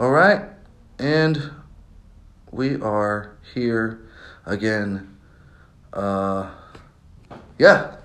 All 0.00 0.10
right, 0.10 0.40
and 0.98 1.50
we 2.50 2.80
are 2.80 3.36
here 3.52 4.00
again. 4.46 5.14
Uh, 5.92 6.52
yeah. 7.58 7.96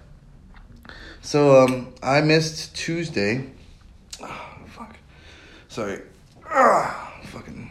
So 1.22 1.64
um, 1.64 1.94
I 2.04 2.20
missed 2.20 2.76
Tuesday. 2.76 3.50
Oh, 4.22 4.58
fuck. 4.68 4.98
Sorry. 5.70 6.02
Ah, 6.46 7.14
fucking. 7.28 7.70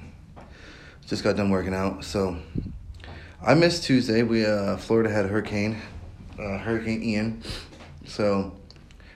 Just 1.06 1.22
got 1.22 1.36
done 1.36 1.50
working 1.50 1.74
out. 1.74 2.02
So 2.02 2.38
I 3.42 3.52
missed 3.52 3.84
Tuesday. 3.84 4.22
We 4.22 4.46
uh, 4.46 4.78
Florida 4.78 5.10
had 5.10 5.26
a 5.26 5.28
hurricane, 5.28 5.82
uh, 6.38 6.56
Hurricane 6.56 7.02
Ian. 7.02 7.42
So 8.06 8.56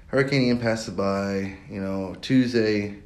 Hurricane 0.09 0.43
Ian 0.43 0.59
passed 0.59 0.95
by. 0.95 1.57
You 1.71 1.81
know, 1.81 2.15
Tuesday 2.21 2.99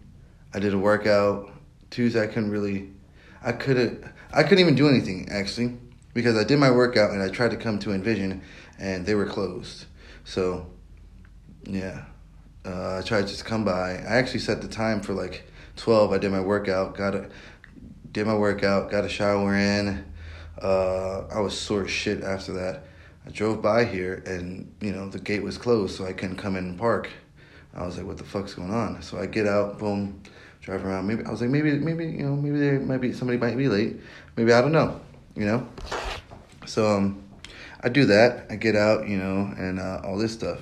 I 0.52 0.58
did 0.58 0.74
a 0.74 0.78
workout. 0.78 1.51
Tuesday 1.92 2.22
I 2.22 2.26
couldn't 2.26 2.50
really. 2.50 2.90
I 3.42 3.52
couldn't. 3.52 4.02
I 4.32 4.42
couldn't 4.42 4.60
even 4.60 4.74
do 4.74 4.88
anything 4.88 5.28
actually 5.30 5.76
because 6.14 6.36
I 6.36 6.42
did 6.42 6.58
my 6.58 6.70
workout 6.70 7.10
and 7.10 7.22
I 7.22 7.28
tried 7.28 7.50
to 7.50 7.56
come 7.56 7.78
to 7.80 7.92
Envision 7.92 8.42
and 8.78 9.04
they 9.04 9.14
were 9.14 9.26
closed. 9.26 9.84
So, 10.24 10.66
yeah, 11.64 12.04
uh, 12.64 12.98
I 12.98 13.02
tried 13.02 13.22
to 13.22 13.28
just 13.28 13.44
come 13.44 13.64
by. 13.64 13.92
I 13.92 14.16
actually 14.16 14.40
set 14.40 14.62
the 14.62 14.68
time 14.68 15.02
for 15.02 15.12
like 15.12 15.46
twelve. 15.76 16.12
I 16.12 16.18
did 16.18 16.32
my 16.32 16.40
workout, 16.40 16.96
got 16.96 17.14
a, 17.14 17.28
did 18.10 18.26
my 18.26 18.36
workout, 18.36 18.90
got 18.90 19.04
a 19.04 19.08
shower 19.08 19.54
in. 19.54 20.04
Uh, 20.60 21.26
I 21.26 21.40
was 21.40 21.58
sore 21.58 21.86
shit 21.86 22.22
after 22.24 22.52
that. 22.54 22.84
I 23.26 23.30
drove 23.30 23.60
by 23.60 23.84
here 23.84 24.22
and 24.26 24.72
you 24.80 24.92
know 24.92 25.08
the 25.10 25.18
gate 25.18 25.42
was 25.42 25.58
closed, 25.58 25.96
so 25.96 26.06
I 26.06 26.14
couldn't 26.14 26.36
come 26.36 26.56
in 26.56 26.64
and 26.64 26.78
park. 26.78 27.10
I 27.74 27.84
was 27.84 27.98
like, 27.98 28.06
"What 28.06 28.16
the 28.16 28.24
fuck's 28.24 28.54
going 28.54 28.72
on?" 28.72 29.02
So 29.02 29.18
I 29.18 29.26
get 29.26 29.46
out, 29.46 29.78
boom, 29.78 30.22
drive 30.62 30.84
around. 30.84 31.06
Maybe 31.06 31.24
I 31.24 31.30
was 31.30 31.40
like, 31.40 31.50
maybe, 31.50 31.72
maybe 31.72 32.06
you 32.06 32.24
know, 32.24 32.36
maybe 32.36 32.58
there 32.58 32.80
might 32.80 33.00
be 33.00 33.12
somebody 33.12 33.38
might 33.38 33.56
be 33.56 33.68
late. 33.68 34.00
Maybe 34.36 34.52
I 34.52 34.60
don't 34.60 34.72
know, 34.72 35.00
you 35.36 35.44
know. 35.44 35.68
So 36.66 36.86
um, 36.86 37.22
I 37.80 37.88
do 37.88 38.06
that. 38.06 38.46
I 38.48 38.56
get 38.56 38.76
out, 38.76 39.08
you 39.08 39.18
know, 39.18 39.52
and 39.58 39.78
uh, 39.80 40.00
all 40.04 40.16
this 40.16 40.32
stuff. 40.32 40.60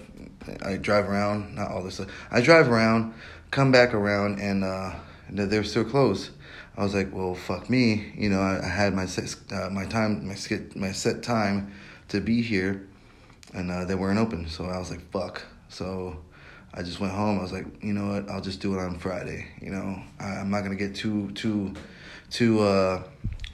I 0.65 0.77
drive 0.77 1.09
around, 1.09 1.55
not 1.55 1.71
all 1.71 1.83
this 1.83 1.95
stuff. 1.95 2.09
I 2.31 2.41
drive 2.41 2.69
around, 2.69 3.13
come 3.51 3.71
back 3.71 3.93
around, 3.93 4.41
and 4.41 4.65
uh, 4.65 4.95
they're 5.29 5.65
still 5.65 5.85
closed. 5.85 6.31
I 6.77 6.83
was 6.83 6.95
like, 6.95 7.15
well, 7.15 7.35
fuck 7.35 7.69
me, 7.69 8.13
you 8.17 8.31
know. 8.31 8.41
I, 8.41 8.65
I 8.65 8.69
had 8.69 8.95
my 8.95 9.05
set, 9.05 9.37
uh, 9.53 9.69
my 9.69 9.85
time, 9.85 10.27
my 10.27 10.35
set, 10.35 10.75
my 10.75 10.93
set 10.93 11.23
time 11.23 11.75
to 12.09 12.23
be 12.23 12.41
here, 12.41 12.89
and 13.53 13.71
uh, 13.71 13.85
they 13.85 13.95
weren't 13.95 14.19
open. 14.19 14.49
So 14.49 14.65
I 14.65 14.79
was 14.79 14.91
like, 14.91 15.09
fuck. 15.11 15.43
So 15.69 16.17
I 16.73 16.83
just 16.83 17.01
went 17.01 17.13
home. 17.13 17.39
I 17.39 17.43
was 17.43 17.53
like, 17.53 17.67
you 17.83 17.93
know 17.93 18.15
what? 18.15 18.31
I'll 18.31 18.41
just 18.41 18.61
do 18.61 18.75
it 18.75 18.81
on 18.81 18.99
Friday. 18.99 19.47
You 19.61 19.71
know, 19.71 20.03
I, 20.21 20.41
am 20.41 20.51
not 20.51 20.63
gonna 20.63 20.77
get 20.77 20.95
too 20.95 21.31
too 21.33 21.75
too 22.31 22.61
uh, 22.61 23.03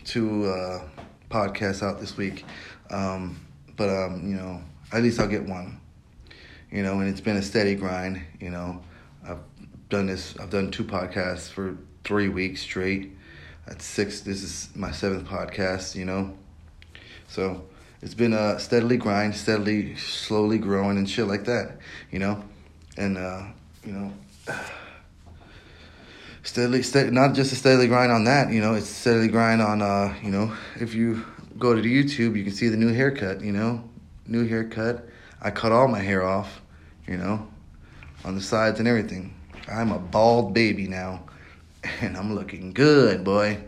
too 0.05 0.45
uh, 0.45 0.83
podcasts 1.31 1.83
out 1.83 1.98
this 1.98 2.17
week. 2.17 2.45
Um, 2.91 3.41
but 3.77 3.89
um, 3.89 4.28
you 4.28 4.36
know, 4.36 4.62
at 4.92 5.03
least 5.03 5.19
I'll 5.19 5.28
get 5.28 5.45
one. 5.45 5.81
You 6.70 6.83
know, 6.83 7.00
and 7.00 7.08
it's 7.08 7.23
been 7.23 7.36
a 7.36 7.42
steady 7.42 7.75
grind. 7.75 8.20
You 8.39 8.50
know, 8.50 8.83
I've 9.27 9.41
done 9.89 10.06
this. 10.06 10.36
I've 10.39 10.51
done 10.51 10.70
two 10.70 10.84
podcasts 10.84 11.48
for 11.48 11.78
three 12.05 12.28
weeks 12.28 12.61
straight. 12.61 13.12
At 13.67 13.83
six. 13.83 14.20
This 14.20 14.42
is 14.42 14.69
my 14.77 14.92
seventh 14.92 15.27
podcast. 15.27 15.95
You 15.95 16.05
know, 16.05 16.36
so 17.28 17.64
it's 18.03 18.14
been 18.14 18.34
a 18.34 18.61
steadily 18.61 18.98
grind, 18.98 19.34
steadily, 19.34 19.97
slowly 19.97 20.58
growing 20.58 20.98
and 20.98 21.08
shit 21.08 21.27
like 21.27 21.47
that. 21.47 21.78
You 22.12 22.19
know, 22.19 22.45
and 22.97 23.19
uh, 23.19 23.42
you 23.84 23.92
know. 23.92 24.12
Steadily, 26.42 26.84
steady, 26.84 27.11
not 27.11 27.34
just 27.34 27.52
a 27.52 27.56
steadily 27.56 27.89
grind 27.89 28.12
on 28.12 28.22
that, 28.22 28.52
you 28.52 28.61
know, 28.61 28.75
it's 28.75 28.89
steadily 28.89 29.27
grind 29.27 29.61
on, 29.61 29.83
uh, 29.83 30.14
you 30.22 30.30
know, 30.30 30.56
if 30.77 30.94
you 30.94 31.24
go 31.58 31.74
to 31.74 31.83
YouTube, 31.83 32.36
you 32.36 32.44
can 32.44 32.52
see 32.52 32.69
the 32.69 32.77
new 32.77 32.92
haircut, 32.92 33.41
you 33.41 33.50
know, 33.50 33.83
new 34.28 34.47
haircut. 34.47 35.08
I 35.42 35.51
cut 35.51 35.73
all 35.73 35.89
my 35.89 35.98
hair 36.01 36.24
off, 36.24 36.62
you 37.08 37.17
know, 37.17 37.48
on 38.24 38.36
the 38.36 38.40
sides 38.40 38.79
and 38.79 38.86
everything. 38.86 39.34
I'm 39.68 39.90
a 39.90 39.98
bald 39.98 40.55
baby 40.55 40.86
now, 40.86 41.24
and 42.01 42.17
I'm 42.17 42.34
looking 42.34 42.73
good, 42.73 43.24
boy. 43.24 43.58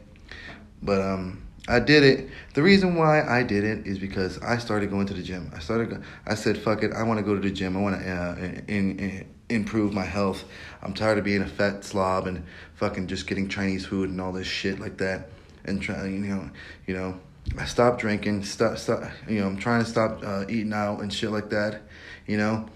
But 0.82 1.00
um, 1.00 1.42
I 1.68 1.80
did 1.80 2.02
it. 2.02 2.30
The 2.54 2.62
reason 2.62 2.96
why 2.96 3.22
I 3.22 3.42
did 3.42 3.62
it 3.62 3.86
is 3.86 3.98
because 3.98 4.38
I 4.42 4.56
started 4.56 4.90
going 4.90 5.06
to 5.06 5.14
the 5.14 5.22
gym. 5.22 5.52
I 5.54 5.58
started. 5.58 6.02
I 6.26 6.34
said, 6.34 6.56
"Fuck 6.56 6.82
it, 6.82 6.92
I 6.92 7.02
want 7.02 7.18
to 7.18 7.24
go 7.24 7.34
to 7.34 7.40
the 7.40 7.50
gym. 7.50 7.76
I 7.76 7.80
want 7.80 8.00
to 8.00 8.10
uh, 8.10 8.34
in, 8.66 8.98
in, 8.98 9.26
improve 9.50 9.92
my 9.92 10.04
health. 10.04 10.44
I'm 10.82 10.94
tired 10.94 11.18
of 11.18 11.24
being 11.24 11.42
a 11.42 11.46
fat 11.46 11.84
slob 11.84 12.26
and 12.26 12.44
fucking 12.74 13.06
just 13.06 13.26
getting 13.26 13.48
Chinese 13.48 13.84
food 13.84 14.08
and 14.08 14.20
all 14.20 14.32
this 14.32 14.46
shit 14.46 14.80
like 14.80 14.96
that." 14.98 15.28
And 15.66 15.82
trying, 15.82 16.24
you 16.24 16.34
know, 16.34 16.50
you 16.86 16.94
know, 16.94 17.20
I 17.58 17.66
stopped 17.66 18.00
drinking. 18.00 18.44
Stop, 18.44 18.78
stop. 18.78 19.02
You 19.28 19.40
know, 19.40 19.46
I'm 19.46 19.58
trying 19.58 19.84
to 19.84 19.90
stop 19.90 20.22
uh, 20.24 20.44
eating 20.48 20.72
out 20.72 21.00
and 21.00 21.12
shit 21.12 21.30
like 21.30 21.50
that. 21.50 21.82
You 22.26 22.38
know, 22.38 22.66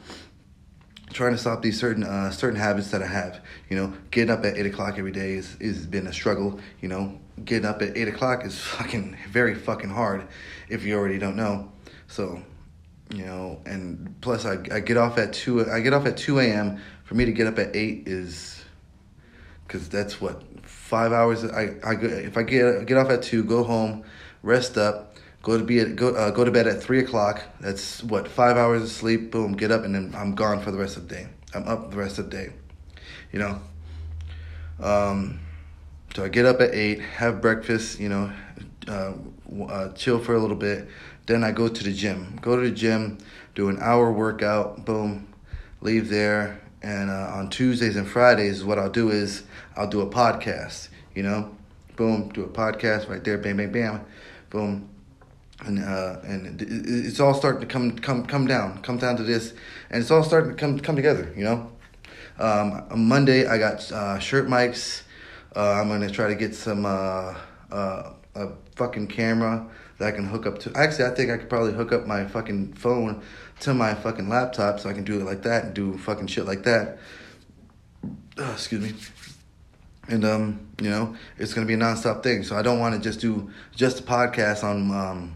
trying 1.12 1.32
to 1.32 1.38
stop 1.38 1.62
these 1.62 1.78
certain 1.78 2.04
uh, 2.04 2.30
certain 2.30 2.58
habits 2.58 2.90
that 2.90 3.02
I 3.02 3.06
have. 3.06 3.40
You 3.70 3.76
know, 3.76 3.94
getting 4.10 4.30
up 4.30 4.44
at 4.44 4.56
eight 4.56 4.66
o'clock 4.66 4.98
every 4.98 5.12
day 5.12 5.32
is 5.32 5.56
is 5.60 5.86
been 5.86 6.06
a 6.06 6.12
struggle. 6.12 6.60
You 6.80 6.88
know, 6.88 7.18
getting 7.44 7.66
up 7.66 7.82
at 7.82 7.96
eight 7.96 8.08
o'clock 8.08 8.44
is 8.44 8.58
fucking 8.58 9.16
very 9.30 9.54
fucking 9.54 9.90
hard, 9.90 10.26
if 10.68 10.84
you 10.84 10.96
already 10.96 11.18
don't 11.18 11.36
know. 11.36 11.72
So, 12.08 12.42
you 13.10 13.24
know, 13.24 13.60
and 13.64 14.14
plus 14.20 14.44
I 14.44 14.58
I 14.72 14.80
get 14.80 14.96
off 14.96 15.18
at 15.18 15.32
two. 15.32 15.70
I 15.70 15.80
get 15.80 15.92
off 15.92 16.06
at 16.06 16.16
two 16.16 16.38
a.m. 16.38 16.80
For 17.04 17.14
me 17.14 17.24
to 17.24 17.32
get 17.32 17.46
up 17.46 17.58
at 17.58 17.74
eight 17.76 18.06
is, 18.06 18.64
because 19.66 19.88
that's 19.88 20.20
what 20.20 20.42
five 20.62 21.12
hours. 21.12 21.44
I 21.44 21.76
I 21.84 21.94
if 21.94 22.36
I 22.36 22.42
get 22.42 22.86
get 22.86 22.96
off 22.96 23.10
at 23.10 23.22
two, 23.22 23.44
go 23.44 23.64
home 23.64 24.04
rest 24.42 24.76
up, 24.78 25.16
go 25.42 25.58
to 25.58 25.64
be 25.64 25.80
at, 25.80 25.96
go 25.96 26.14
uh, 26.14 26.30
go 26.30 26.44
to 26.44 26.50
bed 26.50 26.66
at 26.66 26.82
three 26.82 27.00
o'clock. 27.00 27.42
That's 27.60 28.02
what 28.02 28.28
five 28.28 28.56
hours 28.56 28.82
of 28.82 28.88
sleep. 28.88 29.30
Boom, 29.30 29.52
get 29.52 29.70
up, 29.70 29.84
and 29.84 29.94
then 29.94 30.14
I'm 30.16 30.34
gone 30.34 30.60
for 30.60 30.70
the 30.70 30.78
rest 30.78 30.96
of 30.96 31.08
the 31.08 31.14
day. 31.14 31.28
I'm 31.54 31.68
up 31.68 31.90
the 31.90 31.96
rest 31.96 32.18
of 32.18 32.30
the 32.30 32.36
day. 32.36 32.52
You 33.32 33.38
know. 33.38 33.60
Um, 34.80 35.38
so 36.14 36.24
I 36.24 36.28
get 36.28 36.46
up 36.46 36.60
at 36.60 36.74
eight, 36.74 37.00
have 37.00 37.40
breakfast. 37.40 38.00
You 38.00 38.08
know, 38.08 38.32
uh, 38.88 39.12
uh, 39.68 39.92
chill 39.92 40.18
for 40.18 40.34
a 40.34 40.38
little 40.40 40.56
bit. 40.56 40.88
Then 41.26 41.44
I 41.44 41.52
go 41.52 41.68
to 41.68 41.84
the 41.84 41.92
gym. 41.92 42.38
Go 42.42 42.56
to 42.56 42.62
the 42.62 42.74
gym, 42.74 43.18
do 43.54 43.68
an 43.68 43.78
hour 43.80 44.12
workout. 44.12 44.84
Boom, 44.84 45.32
leave 45.80 46.08
there. 46.08 46.60
And 46.82 47.10
uh, 47.10 47.32
on 47.34 47.48
Tuesdays 47.48 47.94
and 47.96 48.08
Fridays, 48.08 48.64
what 48.64 48.78
I'll 48.78 48.90
do 48.90 49.10
is 49.10 49.44
I'll 49.76 49.88
do 49.88 50.00
a 50.00 50.06
podcast. 50.06 50.88
You 51.14 51.22
know, 51.22 51.56
boom, 51.96 52.30
do 52.30 52.42
a 52.42 52.48
podcast 52.48 53.08
right 53.08 53.22
there. 53.22 53.38
Bam, 53.38 53.58
bam, 53.58 53.70
bam 53.70 54.04
boom, 54.52 54.88
and 55.64 55.82
uh, 55.82 56.18
and 56.24 56.60
it's 56.62 57.18
all 57.18 57.34
starting 57.34 57.62
to 57.62 57.66
come 57.66 57.98
come 57.98 58.24
come 58.26 58.46
down, 58.46 58.80
come 58.82 58.98
down 58.98 59.16
to 59.16 59.22
this, 59.22 59.54
and 59.90 60.00
it's 60.02 60.10
all 60.10 60.22
starting 60.22 60.50
to 60.50 60.56
come 60.56 60.78
come 60.78 60.94
together. 60.94 61.32
You 61.34 61.44
know, 61.44 61.72
um, 62.38 62.84
on 62.90 63.08
Monday 63.08 63.46
I 63.46 63.58
got 63.58 63.90
uh, 63.90 64.18
shirt 64.18 64.46
mics. 64.46 65.02
Uh, 65.54 65.72
I'm 65.72 65.88
gonna 65.88 66.10
try 66.10 66.28
to 66.28 66.34
get 66.34 66.54
some 66.54 66.86
uh, 66.86 67.34
uh, 67.70 68.12
a 68.34 68.48
fucking 68.76 69.08
camera 69.08 69.66
that 69.98 70.08
I 70.08 70.16
can 70.16 70.26
hook 70.26 70.46
up 70.46 70.58
to. 70.60 70.72
Actually, 70.74 71.06
I 71.06 71.10
think 71.10 71.30
I 71.30 71.36
could 71.36 71.48
probably 71.48 71.72
hook 71.72 71.92
up 71.92 72.06
my 72.06 72.24
fucking 72.26 72.74
phone 72.74 73.22
to 73.60 73.74
my 73.74 73.94
fucking 73.94 74.28
laptop 74.28 74.80
so 74.80 74.88
I 74.88 74.92
can 74.92 75.04
do 75.04 75.20
it 75.20 75.24
like 75.24 75.42
that 75.42 75.64
and 75.64 75.74
do 75.74 75.98
fucking 75.98 76.26
shit 76.26 76.46
like 76.46 76.62
that. 76.64 76.98
Excuse 78.38 78.82
me 78.82 78.94
and 80.08 80.24
um, 80.24 80.68
you 80.80 80.90
know, 80.90 81.14
it's 81.38 81.54
gonna 81.54 81.66
be 81.66 81.74
a 81.74 81.78
nonstop 81.78 82.22
thing. 82.22 82.42
So 82.42 82.56
I 82.56 82.62
don't 82.62 82.78
want 82.78 82.94
to 82.94 83.00
just 83.00 83.20
do 83.20 83.50
just 83.74 84.00
a 84.00 84.02
podcast 84.02 84.64
on 84.64 84.90
um, 84.90 85.34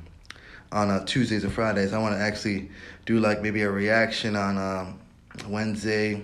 on 0.73 0.91
uh, 0.91 1.05
Tuesdays 1.05 1.45
and 1.45 1.53
Fridays. 1.53 1.93
I 1.93 1.99
want 1.99 2.15
to 2.15 2.21
actually 2.21 2.71
do 3.05 3.21
like 3.21 3.43
maybe 3.43 3.63
a 3.63 3.71
reaction 3.71 4.37
on 4.37 4.59
um, 4.59 4.99
Wednesday. 5.49 6.23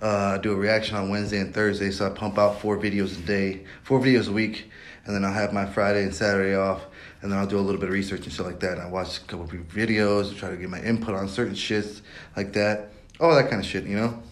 Uh, 0.00 0.36
do 0.38 0.52
a 0.52 0.54
reaction 0.54 0.96
on 0.96 1.08
Wednesday 1.08 1.38
and 1.38 1.54
Thursday, 1.54 1.90
so 1.90 2.06
I 2.06 2.10
pump 2.10 2.38
out 2.38 2.60
four 2.60 2.76
videos 2.76 3.18
a 3.18 3.26
day, 3.26 3.64
four 3.82 3.98
videos 3.98 4.28
a 4.28 4.32
week, 4.32 4.70
and 5.06 5.14
then 5.14 5.24
I'll 5.24 5.32
have 5.32 5.52
my 5.52 5.64
Friday 5.64 6.02
and 6.02 6.14
Saturday 6.14 6.54
off, 6.54 6.82
and 7.22 7.32
then 7.32 7.38
I'll 7.38 7.46
do 7.46 7.58
a 7.58 7.60
little 7.60 7.80
bit 7.80 7.88
of 7.88 7.94
research 7.94 8.24
and 8.24 8.32
shit 8.32 8.44
like 8.44 8.60
that. 8.60 8.72
And 8.72 8.82
I 8.82 8.88
watch 8.88 9.18
a 9.18 9.20
couple 9.22 9.44
of 9.46 9.50
videos, 9.50 10.36
try 10.36 10.50
to 10.50 10.56
get 10.56 10.68
my 10.68 10.82
input 10.82 11.14
on 11.14 11.28
certain 11.28 11.54
shits 11.54 12.02
like 12.36 12.52
that, 12.52 12.90
all 13.18 13.34
that 13.34 13.48
kind 13.48 13.62
of 13.62 13.66
shit, 13.66 13.84
you 13.84 13.96
know. 13.96 14.22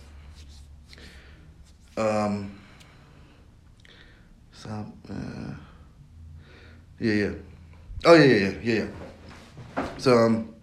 Um, 1.96 2.58
Stop. 4.64 4.86
Uh, 5.10 5.52
yeah, 6.98 7.12
yeah. 7.12 7.30
Oh 8.06 8.14
yeah, 8.14 8.24
yeah, 8.24 8.52
yeah, 8.62 8.86
yeah. 9.76 9.88
So 9.98 10.16
um, 10.16 10.54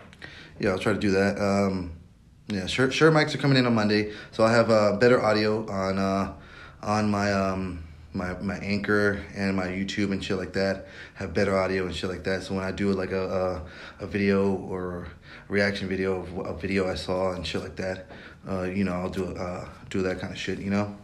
yeah, 0.60 0.72
I'll 0.72 0.80
try 0.80 0.94
to 0.94 1.00
do 1.00 1.12
that. 1.12 1.38
Um, 1.40 1.92
yeah, 2.52 2.66
sure, 2.66 2.92
sure. 2.92 3.12
Mics 3.12 3.34
are 3.34 3.38
coming 3.38 3.58
in 3.58 3.66
on 3.66 3.74
Monday, 3.74 4.12
so 4.32 4.44
I 4.44 4.52
have 4.52 4.70
uh, 4.70 4.98
better 4.98 5.24
audio 5.24 5.66
on 5.70 5.98
uh, 5.98 6.34
on 6.82 7.10
my 7.10 7.32
um 7.32 7.84
my 8.14 8.34
my 8.42 8.56
anchor 8.58 9.24
and 9.36 9.56
my 9.56 9.68
YouTube 9.68 10.12
and 10.12 10.22
shit 10.24 10.38
like 10.38 10.52
that. 10.54 10.88
Have 11.14 11.34
better 11.34 11.58
audio 11.58 11.86
and 11.86 11.96
shit 11.96 12.10
like 12.10 12.26
that. 12.26 12.44
So 12.44 12.56
when 12.56 12.66
I 12.66 12.72
do 12.72 12.92
like 12.92 13.12
a 13.12 13.64
a, 14.00 14.04
a 14.04 14.08
video 14.08 14.54
or 14.54 15.08
reaction 15.48 15.88
video 15.88 16.22
of 16.22 16.38
a 16.46 16.54
video 16.58 16.90
I 16.90 16.96
saw 16.96 17.32
and 17.32 17.48
shit 17.48 17.62
like 17.62 17.78
that, 17.78 18.08
uh, 18.50 18.64
you 18.64 18.84
know, 18.84 18.94
I'll 18.94 19.10
do 19.10 19.34
uh 19.34 19.70
do 19.90 20.02
that 20.02 20.20
kind 20.20 20.34
of 20.34 20.40
shit. 20.40 20.60
You 20.60 20.72
know. 20.72 20.98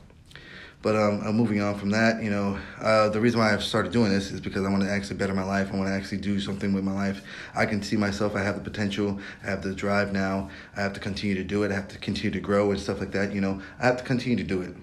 But 0.81 0.95
um, 0.95 1.21
I'm 1.25 1.35
moving 1.35 1.62
on 1.62 1.77
from 1.77 1.89
that. 1.91 2.21
You 2.21 2.29
know, 2.29 2.57
uh, 2.79 3.09
the 3.09 3.19
reason 3.19 3.39
why 3.39 3.53
I've 3.53 3.63
started 3.63 3.91
doing 3.91 4.09
this 4.12 4.31
is 4.31 4.39
because 4.39 4.65
I 4.65 4.69
want 4.69 4.83
to 4.83 4.89
actually 4.89 5.18
better 5.18 5.33
my 5.33 5.44
life. 5.44 5.69
I 5.74 5.75
want 5.75 5.89
to 5.89 5.94
actually 5.94 6.19
do 6.19 6.39
something 6.39 6.71
with 6.71 6.83
my 6.83 6.94
life. 6.94 7.24
I 7.56 7.65
can 7.65 7.81
see 7.81 7.97
myself. 7.97 8.35
I 8.35 8.44
have 8.44 8.56
the 8.56 8.62
potential. 8.62 9.19
I 9.44 9.50
have 9.50 9.63
the 9.63 9.74
drive 9.74 10.13
now. 10.13 10.50
I 10.75 10.81
have 10.81 10.94
to 10.94 11.00
continue 11.00 11.35
to 11.35 11.44
do 11.44 11.63
it. 11.63 11.71
I 11.71 11.75
have 11.75 11.88
to 11.89 11.97
continue 11.97 12.31
to 12.31 12.39
grow 12.39 12.71
and 12.71 12.79
stuff 12.79 13.00
like 13.00 13.12
that. 13.12 13.33
You 13.33 13.41
know, 13.41 13.62
I 13.79 13.88
have 13.88 13.97
to 13.97 14.03
continue 14.03 14.38
to 14.38 14.44
do 14.44 14.62
it. 14.62 14.75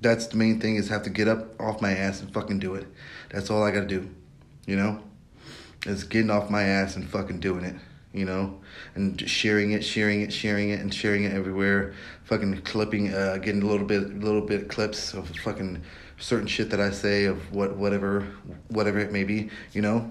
That's 0.00 0.26
the 0.26 0.36
main 0.36 0.60
thing 0.60 0.76
is 0.76 0.88
have 0.88 1.02
to 1.04 1.10
get 1.10 1.28
up 1.28 1.60
off 1.60 1.80
my 1.80 1.92
ass 1.92 2.20
and 2.20 2.32
fucking 2.32 2.58
do 2.58 2.74
it. 2.74 2.86
That's 3.30 3.50
all 3.50 3.62
I 3.62 3.70
got 3.70 3.80
to 3.80 3.86
do. 3.86 4.10
You 4.66 4.76
know, 4.76 5.00
is 5.86 6.04
getting 6.04 6.30
off 6.30 6.50
my 6.50 6.62
ass 6.62 6.96
and 6.96 7.08
fucking 7.08 7.40
doing 7.40 7.64
it 7.64 7.76
you 8.12 8.24
know, 8.24 8.58
and 8.94 9.28
sharing 9.28 9.72
it, 9.72 9.84
sharing 9.84 10.22
it, 10.22 10.32
sharing 10.32 10.70
it, 10.70 10.80
and 10.80 10.92
sharing 10.92 11.24
it 11.24 11.32
everywhere. 11.32 11.94
Fucking 12.24 12.62
clipping, 12.62 13.12
uh, 13.14 13.38
getting 13.38 13.62
a 13.62 13.66
little 13.66 13.86
bit, 13.86 14.18
little 14.20 14.40
bit 14.40 14.68
clips 14.68 15.14
of 15.14 15.28
fucking 15.38 15.82
certain 16.18 16.46
shit 16.46 16.70
that 16.70 16.80
I 16.80 16.90
say 16.90 17.24
of 17.24 17.52
what, 17.52 17.76
whatever, 17.76 18.26
whatever 18.68 18.98
it 18.98 19.12
may 19.12 19.24
be, 19.24 19.50
you 19.72 19.82
know. 19.82 20.10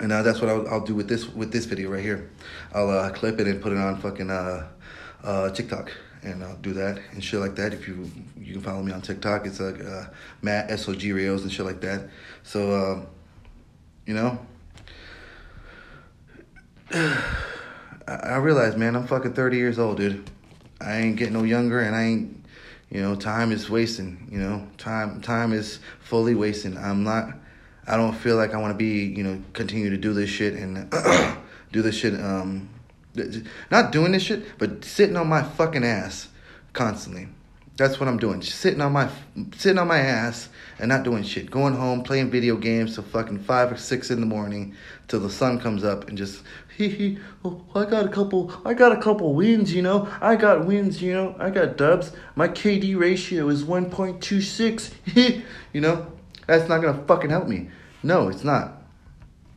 And 0.00 0.10
uh, 0.10 0.22
that's 0.22 0.40
what 0.40 0.50
I'll, 0.50 0.66
I'll 0.68 0.84
do 0.84 0.94
with 0.94 1.08
this 1.08 1.28
with 1.28 1.52
this 1.52 1.64
video 1.66 1.90
right 1.90 2.02
here. 2.02 2.28
I'll 2.74 2.90
uh, 2.90 3.10
clip 3.10 3.38
it 3.38 3.46
and 3.46 3.62
put 3.62 3.72
it 3.72 3.78
on 3.78 4.00
fucking 4.00 4.30
uh, 4.30 4.68
uh, 5.22 5.50
TikTok, 5.50 5.92
and 6.24 6.42
I'll 6.42 6.56
do 6.56 6.72
that 6.72 7.00
and 7.12 7.22
shit 7.22 7.38
like 7.38 7.54
that. 7.56 7.72
If 7.72 7.86
you 7.86 8.10
you 8.36 8.54
can 8.54 8.62
follow 8.62 8.82
me 8.82 8.90
on 8.90 9.00
TikTok, 9.00 9.46
it's 9.46 9.60
like 9.60 9.80
uh, 9.84 10.06
Matt 10.40 10.70
SOG 10.70 11.14
Rios 11.14 11.42
and 11.42 11.52
shit 11.52 11.64
like 11.64 11.80
that. 11.82 12.08
So, 12.42 12.74
um, 12.74 13.06
you 14.04 14.14
know, 14.14 14.44
I 16.92 18.36
realize, 18.36 18.76
man, 18.76 18.94
I'm 18.96 19.06
fucking 19.06 19.32
30 19.32 19.56
years 19.56 19.78
old, 19.78 19.96
dude. 19.96 20.28
I 20.80 20.98
ain't 20.98 21.16
getting 21.16 21.34
no 21.34 21.44
younger, 21.44 21.80
and 21.80 21.96
I 21.96 22.02
ain't, 22.02 22.44
you 22.90 23.00
know, 23.00 23.14
time 23.14 23.52
is 23.52 23.70
wasting. 23.70 24.28
You 24.30 24.38
know, 24.38 24.66
time 24.76 25.20
time 25.20 25.52
is 25.52 25.78
fully 26.00 26.34
wasting. 26.34 26.76
I'm 26.76 27.04
not. 27.04 27.30
I 27.86 27.96
don't 27.96 28.14
feel 28.14 28.36
like 28.36 28.52
I 28.54 28.58
want 28.58 28.72
to 28.72 28.78
be, 28.78 29.04
you 29.04 29.24
know, 29.24 29.40
continue 29.54 29.90
to 29.90 29.96
do 29.96 30.12
this 30.12 30.28
shit 30.28 30.54
and 30.54 30.90
do 31.72 31.82
this 31.82 31.94
shit. 31.94 32.14
Um, 32.14 32.68
not 33.70 33.92
doing 33.92 34.12
this 34.12 34.22
shit, 34.22 34.58
but 34.58 34.84
sitting 34.84 35.16
on 35.16 35.28
my 35.28 35.42
fucking 35.42 35.84
ass 35.84 36.28
constantly. 36.72 37.28
That's 37.76 37.98
what 37.98 38.08
I'm 38.08 38.18
doing. 38.18 38.40
Just 38.40 38.58
sitting 38.58 38.82
on 38.82 38.92
my 38.92 39.08
sitting 39.56 39.78
on 39.78 39.88
my 39.88 39.98
ass 39.98 40.50
and 40.78 40.90
not 40.90 41.04
doing 41.04 41.22
shit. 41.22 41.50
Going 41.50 41.74
home, 41.74 42.02
playing 42.02 42.30
video 42.30 42.56
games 42.56 42.94
till 42.94 43.04
fucking 43.04 43.38
five 43.40 43.72
or 43.72 43.78
six 43.78 44.10
in 44.10 44.20
the 44.20 44.26
morning 44.26 44.76
till 45.08 45.20
the 45.20 45.30
sun 45.30 45.58
comes 45.58 45.82
up 45.82 46.08
and 46.08 46.18
just 46.18 46.42
hee 46.76 46.88
hee. 46.88 47.18
Oh, 47.44 47.64
I 47.74 47.86
got 47.86 48.04
a 48.04 48.10
couple. 48.10 48.52
I 48.66 48.74
got 48.74 48.92
a 48.92 49.00
couple 49.00 49.34
wins. 49.34 49.72
You 49.74 49.80
know, 49.80 50.06
I 50.20 50.36
got 50.36 50.66
wins. 50.66 51.00
You 51.00 51.14
know, 51.14 51.34
I 51.38 51.48
got 51.48 51.78
dubs. 51.78 52.12
My 52.36 52.46
KD 52.46 52.98
ratio 52.98 53.48
is 53.48 53.64
one 53.64 53.90
point 53.90 54.22
two 54.22 54.42
six. 54.42 54.90
you 55.14 55.42
know, 55.80 56.12
that's 56.46 56.68
not 56.68 56.82
gonna 56.82 57.02
fucking 57.06 57.30
help 57.30 57.48
me. 57.48 57.70
No, 58.02 58.28
it's 58.28 58.44
not. 58.44 58.82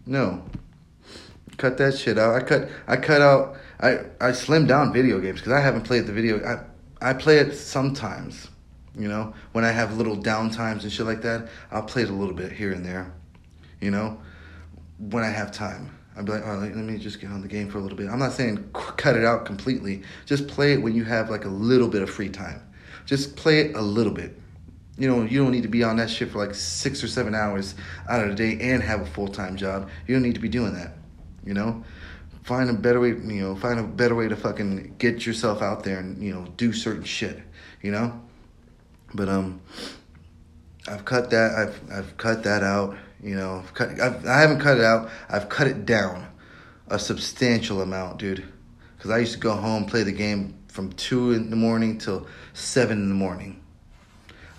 No. 0.06 0.42
Cut 1.58 1.78
that 1.80 1.98
shit 1.98 2.18
out. 2.18 2.36
I 2.36 2.42
cut. 2.42 2.70
I 2.88 2.96
cut 2.96 3.22
out. 3.22 3.58
I 3.82 3.98
I 4.22 4.32
slimmed 4.32 4.70
down 4.70 4.94
video 4.94 5.20
games 5.20 5.42
because 5.42 5.52
I 5.52 5.60
haven't 5.60 5.82
played 5.82 6.06
the 6.06 6.14
video. 6.14 6.42
I 6.46 6.64
I 7.02 7.14
play 7.14 7.38
it 7.38 7.54
sometimes, 7.56 8.48
you 8.98 9.08
know, 9.08 9.34
when 9.52 9.66
I 9.66 9.72
have 9.72 9.98
little 9.98 10.18
downtimes 10.18 10.84
and 10.84 10.92
shit 10.92 11.06
like 11.06 11.22
that. 11.24 11.50
I'll 11.72 11.84
play 11.84 12.04
it 12.04 12.10
a 12.10 12.14
little 12.14 12.34
bit 12.34 12.52
here 12.52 12.72
and 12.72 12.86
there, 12.86 13.14
you 13.82 13.92
know, 13.92 14.20
when 14.98 15.24
I 15.24 15.30
have 15.30 15.52
time. 15.52 15.92
I'll 16.18 16.24
be 16.24 16.32
like, 16.32 16.46
all 16.46 16.56
right, 16.56 16.74
let 16.74 16.86
me 16.86 16.98
just 16.98 17.20
get 17.20 17.30
on 17.30 17.42
the 17.42 17.48
game 17.48 17.70
for 17.70 17.78
a 17.78 17.82
little 17.82 17.98
bit. 17.98 18.10
I'm 18.10 18.20
not 18.20 18.32
saying 18.32 18.70
cut 18.74 19.18
it 19.18 19.26
out 19.26 19.46
completely. 19.46 20.04
Just 20.26 20.48
play 20.48 20.72
it 20.72 20.82
when 20.82 20.96
you 20.96 21.04
have 21.04 21.30
like 21.30 21.44
a 21.44 21.50
little 21.50 21.90
bit 21.90 22.02
of 22.02 22.10
free 22.10 22.30
time. 22.30 22.62
Just 23.06 23.36
play 23.36 23.60
it 23.60 23.76
a 23.76 23.82
little 23.82 24.14
bit. 24.14 24.40
You 24.98 25.10
know, 25.10 25.24
you 25.24 25.44
don't 25.44 25.52
need 25.52 25.64
to 25.64 25.70
be 25.70 25.84
on 25.84 25.98
that 25.98 26.10
shit 26.10 26.32
for 26.32 26.38
like 26.38 26.56
six 26.56 27.04
or 27.04 27.10
seven 27.10 27.36
hours 27.36 27.76
out 28.10 28.24
of 28.24 28.30
the 28.30 28.36
day 28.36 28.58
and 28.72 28.82
have 28.82 29.02
a 29.02 29.06
full 29.06 29.28
time 29.28 29.58
job. 29.58 29.90
You 30.08 30.16
don't 30.16 30.24
need 30.24 30.36
to 30.36 30.42
be 30.42 30.48
doing 30.48 30.74
that. 30.74 30.94
You 31.44 31.54
know, 31.54 31.84
find 32.46 32.70
a 32.70 32.74
better 32.74 33.00
way, 33.00 33.10
you 33.10 33.42
know, 33.42 33.56
find 33.56 33.80
a 33.80 33.84
better 33.84 34.14
way 34.14 34.28
to 34.28 34.36
fucking 34.36 34.96
get 35.00 35.26
yourself 35.26 35.64
out 35.64 35.84
there 35.84 35.98
and, 35.98 36.22
you 36.22 36.32
know, 36.32 36.46
do 36.58 36.72
certain 36.72 37.04
shit, 37.04 37.42
you 37.82 37.92
know? 37.92 38.22
But 39.16 39.30
um 39.30 39.62
I've 40.88 41.04
cut 41.06 41.32
that 41.32 41.56
I've 41.56 41.92
I've 41.92 42.18
cut 42.18 42.44
that 42.44 42.62
out, 42.62 42.98
you 43.20 43.36
know. 43.36 43.64
I've 43.64 43.74
cut 43.74 44.00
I've, 44.00 44.28
I 44.28 44.40
haven't 44.42 44.60
cut 44.60 44.78
it 44.78 44.84
out. 44.84 45.10
I've 45.28 45.50
cut 45.50 45.66
it 45.66 45.88
down 45.88 46.28
a 46.88 47.00
substantial 47.00 47.82
amount, 47.82 48.20
dude. 48.20 48.46
Cuz 49.00 49.10
I 49.10 49.18
used 49.18 49.34
to 49.34 49.40
go 49.40 49.54
home, 49.54 49.86
play 49.86 50.04
the 50.04 50.12
game 50.12 50.54
from 50.68 50.92
2 50.92 51.32
in 51.32 51.50
the 51.50 51.56
morning 51.56 51.98
till 51.98 52.28
7 52.54 52.96
in 52.96 53.10
the 53.10 53.16
morning. 53.16 53.60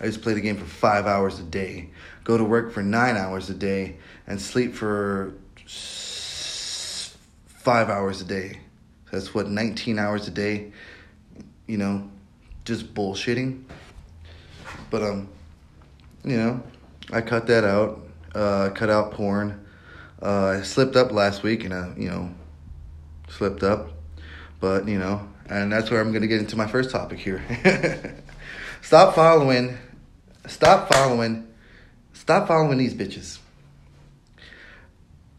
I 0.01 0.07
used 0.07 0.19
to 0.19 0.25
play 0.25 0.35
the 0.35 0.41
game 0.41 0.57
for 0.57 0.65
5 0.65 1.07
hours 1.07 1.39
a 1.39 1.45
day, 1.45 1.91
go 2.25 2.37
to 2.37 2.43
work 2.43 2.73
for 2.73 2.83
9 2.83 3.17
hours 3.17 3.49
a 3.49 3.55
day 3.55 3.99
and 4.27 4.41
sleep 4.41 4.75
for 4.75 5.35
five 7.67 7.91
hours 7.91 8.21
a 8.21 8.25
day. 8.25 8.61
That's 9.11 9.35
what, 9.35 9.49
19 9.49 9.99
hours 9.99 10.29
a 10.29 10.31
day, 10.31 10.71
you 11.67 11.79
know, 11.79 12.09
just 12.65 12.95
bullshitting. 12.95 13.65
But, 14.89 15.03
um, 15.03 15.29
you 16.23 16.37
know, 16.37 16.63
I 17.13 17.23
cut 17.23 17.49
that 17.49 17.65
out. 17.65 18.07
Uh, 18.33 18.71
cut 18.71 18.89
out 18.89 19.11
porn. 19.11 19.67
Uh, 20.23 20.59
I 20.59 20.63
slipped 20.63 20.95
up 20.95 21.11
last 21.11 21.43
week 21.43 21.65
and, 21.65 21.75
I, 21.75 21.93
you 21.97 22.09
know, 22.09 22.33
slipped 23.29 23.65
up. 23.65 23.91
But, 24.61 24.87
you 24.87 25.01
know, 25.01 25.29
and 25.49 25.73
that's 25.73 25.91
where 25.91 26.01
I'm 26.01 26.13
going 26.13 26.23
to 26.23 26.29
get 26.29 26.39
into 26.39 26.55
my 26.55 26.69
first 26.69 26.91
topic 26.91 27.19
here. 27.19 27.43
stop 28.81 29.17
following, 29.17 29.77
stop 30.47 30.95
following, 30.95 31.49
stop 32.13 32.47
following 32.47 32.79
these 32.79 32.95
bitches 32.95 33.41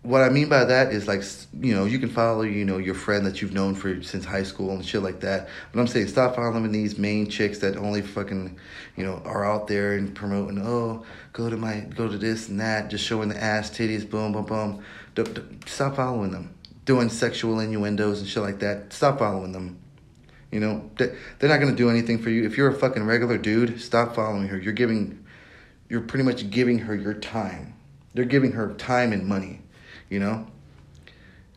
what 0.03 0.21
I 0.21 0.29
mean 0.29 0.47
by 0.47 0.63
that 0.63 0.93
is 0.93 1.07
like 1.07 1.23
you 1.59 1.75
know 1.75 1.85
you 1.85 1.99
can 1.99 2.09
follow 2.09 2.43
you 2.43 2.63
know 2.63 2.77
your 2.77 2.95
friend 2.95 3.25
that 3.25 3.41
you've 3.41 3.53
known 3.53 3.75
for 3.75 4.01
since 4.03 4.23
high 4.23 4.43
school 4.43 4.71
and 4.71 4.85
shit 4.85 5.01
like 5.01 5.19
that. 5.21 5.49
But 5.71 5.79
I'm 5.79 5.87
saying 5.87 6.07
stop 6.07 6.35
following 6.35 6.71
these 6.71 6.97
main 6.97 7.29
chicks 7.29 7.59
that 7.59 7.75
only 7.77 8.01
fucking 8.01 8.57
you 8.95 9.03
know 9.03 9.21
are 9.25 9.45
out 9.45 9.67
there 9.67 9.93
and 9.93 10.15
promoting 10.15 10.61
oh 10.63 11.05
go 11.33 11.49
to 11.49 11.57
my 11.57 11.81
go 11.95 12.07
to 12.07 12.17
this 12.17 12.47
and 12.47 12.59
that 12.59 12.89
just 12.89 13.05
showing 13.05 13.29
the 13.29 13.41
ass 13.41 13.69
titties 13.69 14.09
boom 14.09 14.31
boom 14.31 14.45
boom. 14.45 14.83
Stop 15.65 15.95
following 15.95 16.31
them 16.31 16.53
doing 16.85 17.09
sexual 17.09 17.59
innuendos 17.59 18.19
and 18.19 18.29
shit 18.29 18.43
like 18.43 18.59
that. 18.59 18.93
Stop 18.93 19.19
following 19.19 19.51
them. 19.51 19.77
You 20.51 20.61
know 20.61 20.89
they're 20.97 21.49
not 21.49 21.59
gonna 21.59 21.75
do 21.75 21.89
anything 21.89 22.19
for 22.19 22.29
you. 22.29 22.45
If 22.45 22.55
you're 22.55 22.69
a 22.69 22.73
fucking 22.73 23.03
regular 23.03 23.37
dude, 23.37 23.81
stop 23.81 24.15
following 24.15 24.47
her. 24.47 24.57
You're 24.57 24.73
giving 24.73 25.25
you're 25.89 26.01
pretty 26.01 26.23
much 26.23 26.49
giving 26.49 26.79
her 26.79 26.95
your 26.95 27.13
time. 27.13 27.73
They're 28.13 28.25
giving 28.25 28.53
her 28.53 28.73
time 28.73 29.11
and 29.11 29.25
money 29.25 29.61
you 30.09 30.19
know? 30.19 30.47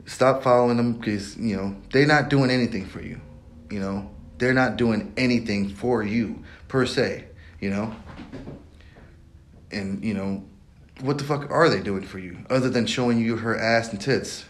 Stop 0.07 0.42
following 0.42 0.76
them 0.76 0.95
because 0.95 1.37
you 1.37 1.57
know 1.57 1.76
they're 1.92 2.07
not 2.07 2.28
doing 2.28 2.50
anything 2.50 2.87
for 2.87 3.00
you 3.00 3.21
you 3.71 3.78
know? 3.78 4.11
They're 4.38 4.54
not 4.54 4.76
doing 4.76 5.12
anything 5.16 5.69
for 5.69 6.02
you 6.02 6.42
per 6.69 6.87
se 6.87 7.26
you 7.61 7.71
know? 7.71 7.95
And 9.71 10.04
you 10.04 10.14
know 10.14 10.45
what 11.00 11.19
the 11.19 11.25
fuck 11.25 11.50
are 11.50 11.69
they 11.69 11.80
doing 11.80 12.02
for 12.02 12.19
you 12.19 12.38
other 12.50 12.69
than 12.69 12.87
showing 12.87 13.19
you 13.19 13.37
her 13.37 13.57
ass 13.57 13.90
and 13.90 14.00
tits 14.00 14.45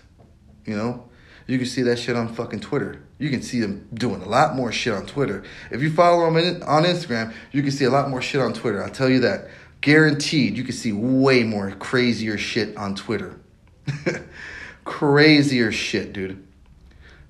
you 0.64 0.76
know? 0.76 1.06
You 1.46 1.58
can 1.58 1.66
see 1.66 1.82
that 1.82 1.98
shit 1.98 2.14
on 2.14 2.32
fucking 2.32 2.60
twitter. 2.60 3.02
You 3.18 3.28
can 3.28 3.42
see 3.42 3.60
them 3.60 3.88
doing 3.92 4.22
a 4.22 4.28
lot 4.28 4.54
more 4.54 4.70
shit 4.70 4.94
on 4.94 5.06
twitter. 5.06 5.42
If 5.70 5.82
you 5.82 5.92
follow 5.92 6.24
them 6.24 6.62
on 6.66 6.84
instagram 6.84 7.34
you 7.52 7.62
can 7.62 7.72
see 7.72 7.84
a 7.84 7.90
lot 7.90 8.08
more 8.08 8.22
shit 8.22 8.40
on 8.40 8.52
twitter 8.52 8.82
i'll 8.82 8.90
tell 8.90 9.10
you 9.10 9.20
that. 9.20 9.48
Guaranteed 9.80 10.56
you 10.56 10.64
can 10.64 10.74
see 10.74 10.92
way 10.92 11.42
more 11.42 11.70
crazier 11.72 12.38
shit 12.38 12.76
on 12.76 12.94
twitter 12.94 13.39
Crazier 14.84 15.72
shit, 15.72 16.12
dude. 16.12 16.46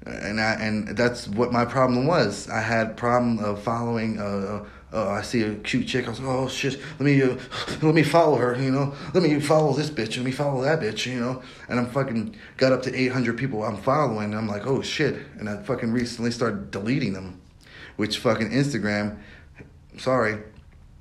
And 0.06 0.40
I 0.40 0.54
and 0.54 0.96
that's 0.96 1.28
what 1.28 1.52
my 1.52 1.64
problem 1.64 2.06
was. 2.06 2.48
I 2.48 2.60
had 2.60 2.96
problem 2.96 3.38
of 3.38 3.62
following. 3.62 4.18
Uh, 4.18 4.22
uh, 4.22 4.66
uh, 4.92 5.08
I 5.08 5.22
see 5.22 5.42
a 5.42 5.54
cute 5.54 5.86
chick. 5.86 6.06
I 6.06 6.10
was 6.10 6.20
like, 6.20 6.28
oh 6.28 6.48
shit, 6.48 6.80
let 6.98 7.00
me 7.00 7.22
uh, 7.22 7.36
let 7.82 7.94
me 7.94 8.02
follow 8.02 8.36
her. 8.36 8.60
You 8.60 8.70
know, 8.70 8.94
let 9.14 9.22
me 9.22 9.38
follow 9.40 9.72
this 9.72 9.90
bitch. 9.90 10.16
Let 10.16 10.24
me 10.24 10.32
follow 10.32 10.62
that 10.62 10.80
bitch. 10.80 11.06
You 11.06 11.20
know, 11.20 11.42
and 11.68 11.78
I'm 11.78 11.86
fucking 11.90 12.34
got 12.56 12.72
up 12.72 12.82
to 12.82 12.94
800 12.94 13.36
people 13.38 13.62
I'm 13.62 13.76
following. 13.76 14.34
I'm 14.34 14.48
like, 14.48 14.66
oh 14.66 14.82
shit, 14.82 15.16
and 15.38 15.48
I 15.48 15.62
fucking 15.62 15.92
recently 15.92 16.30
started 16.30 16.70
deleting 16.70 17.12
them, 17.12 17.40
which 17.96 18.18
fucking 18.18 18.50
Instagram. 18.50 19.18
Sorry, 19.98 20.38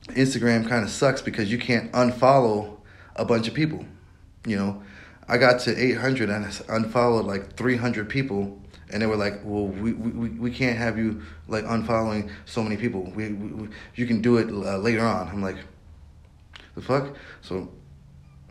Instagram 0.10 0.68
kind 0.68 0.84
of 0.84 0.90
sucks 0.90 1.22
because 1.22 1.52
you 1.52 1.58
can't 1.58 1.92
unfollow 1.94 2.78
a 3.16 3.26
bunch 3.26 3.48
of 3.48 3.54
people. 3.54 3.86
You 4.46 4.58
know, 4.58 4.84
I 5.30 5.38
got 5.38 5.60
to 5.62 5.80
800 5.80 6.32
and 6.32 6.62
unfollowed 6.70 7.28
like 7.28 7.56
300 7.56 8.10
people, 8.10 8.60
and 8.90 9.00
they 9.00 9.06
were 9.06 9.16
like, 9.16 9.42
"Well, 9.44 9.68
we 9.68 9.94
we, 9.94 10.30
we 10.30 10.50
can't 10.50 10.76
have 10.76 10.98
you 10.98 11.22
like 11.48 11.66
unfollowing 11.66 12.32
so 12.46 12.64
many 12.64 12.78
people. 12.78 13.04
We, 13.16 13.30
we 13.30 13.70
you 13.94 14.08
can 14.08 14.22
do 14.24 14.38
it 14.38 14.50
uh, 14.50 14.80
later 14.80 15.06
on." 15.06 15.28
I'm 15.28 15.44
like, 15.44 15.58
"The 16.74 16.82
fuck?" 16.82 17.16
So 17.42 17.70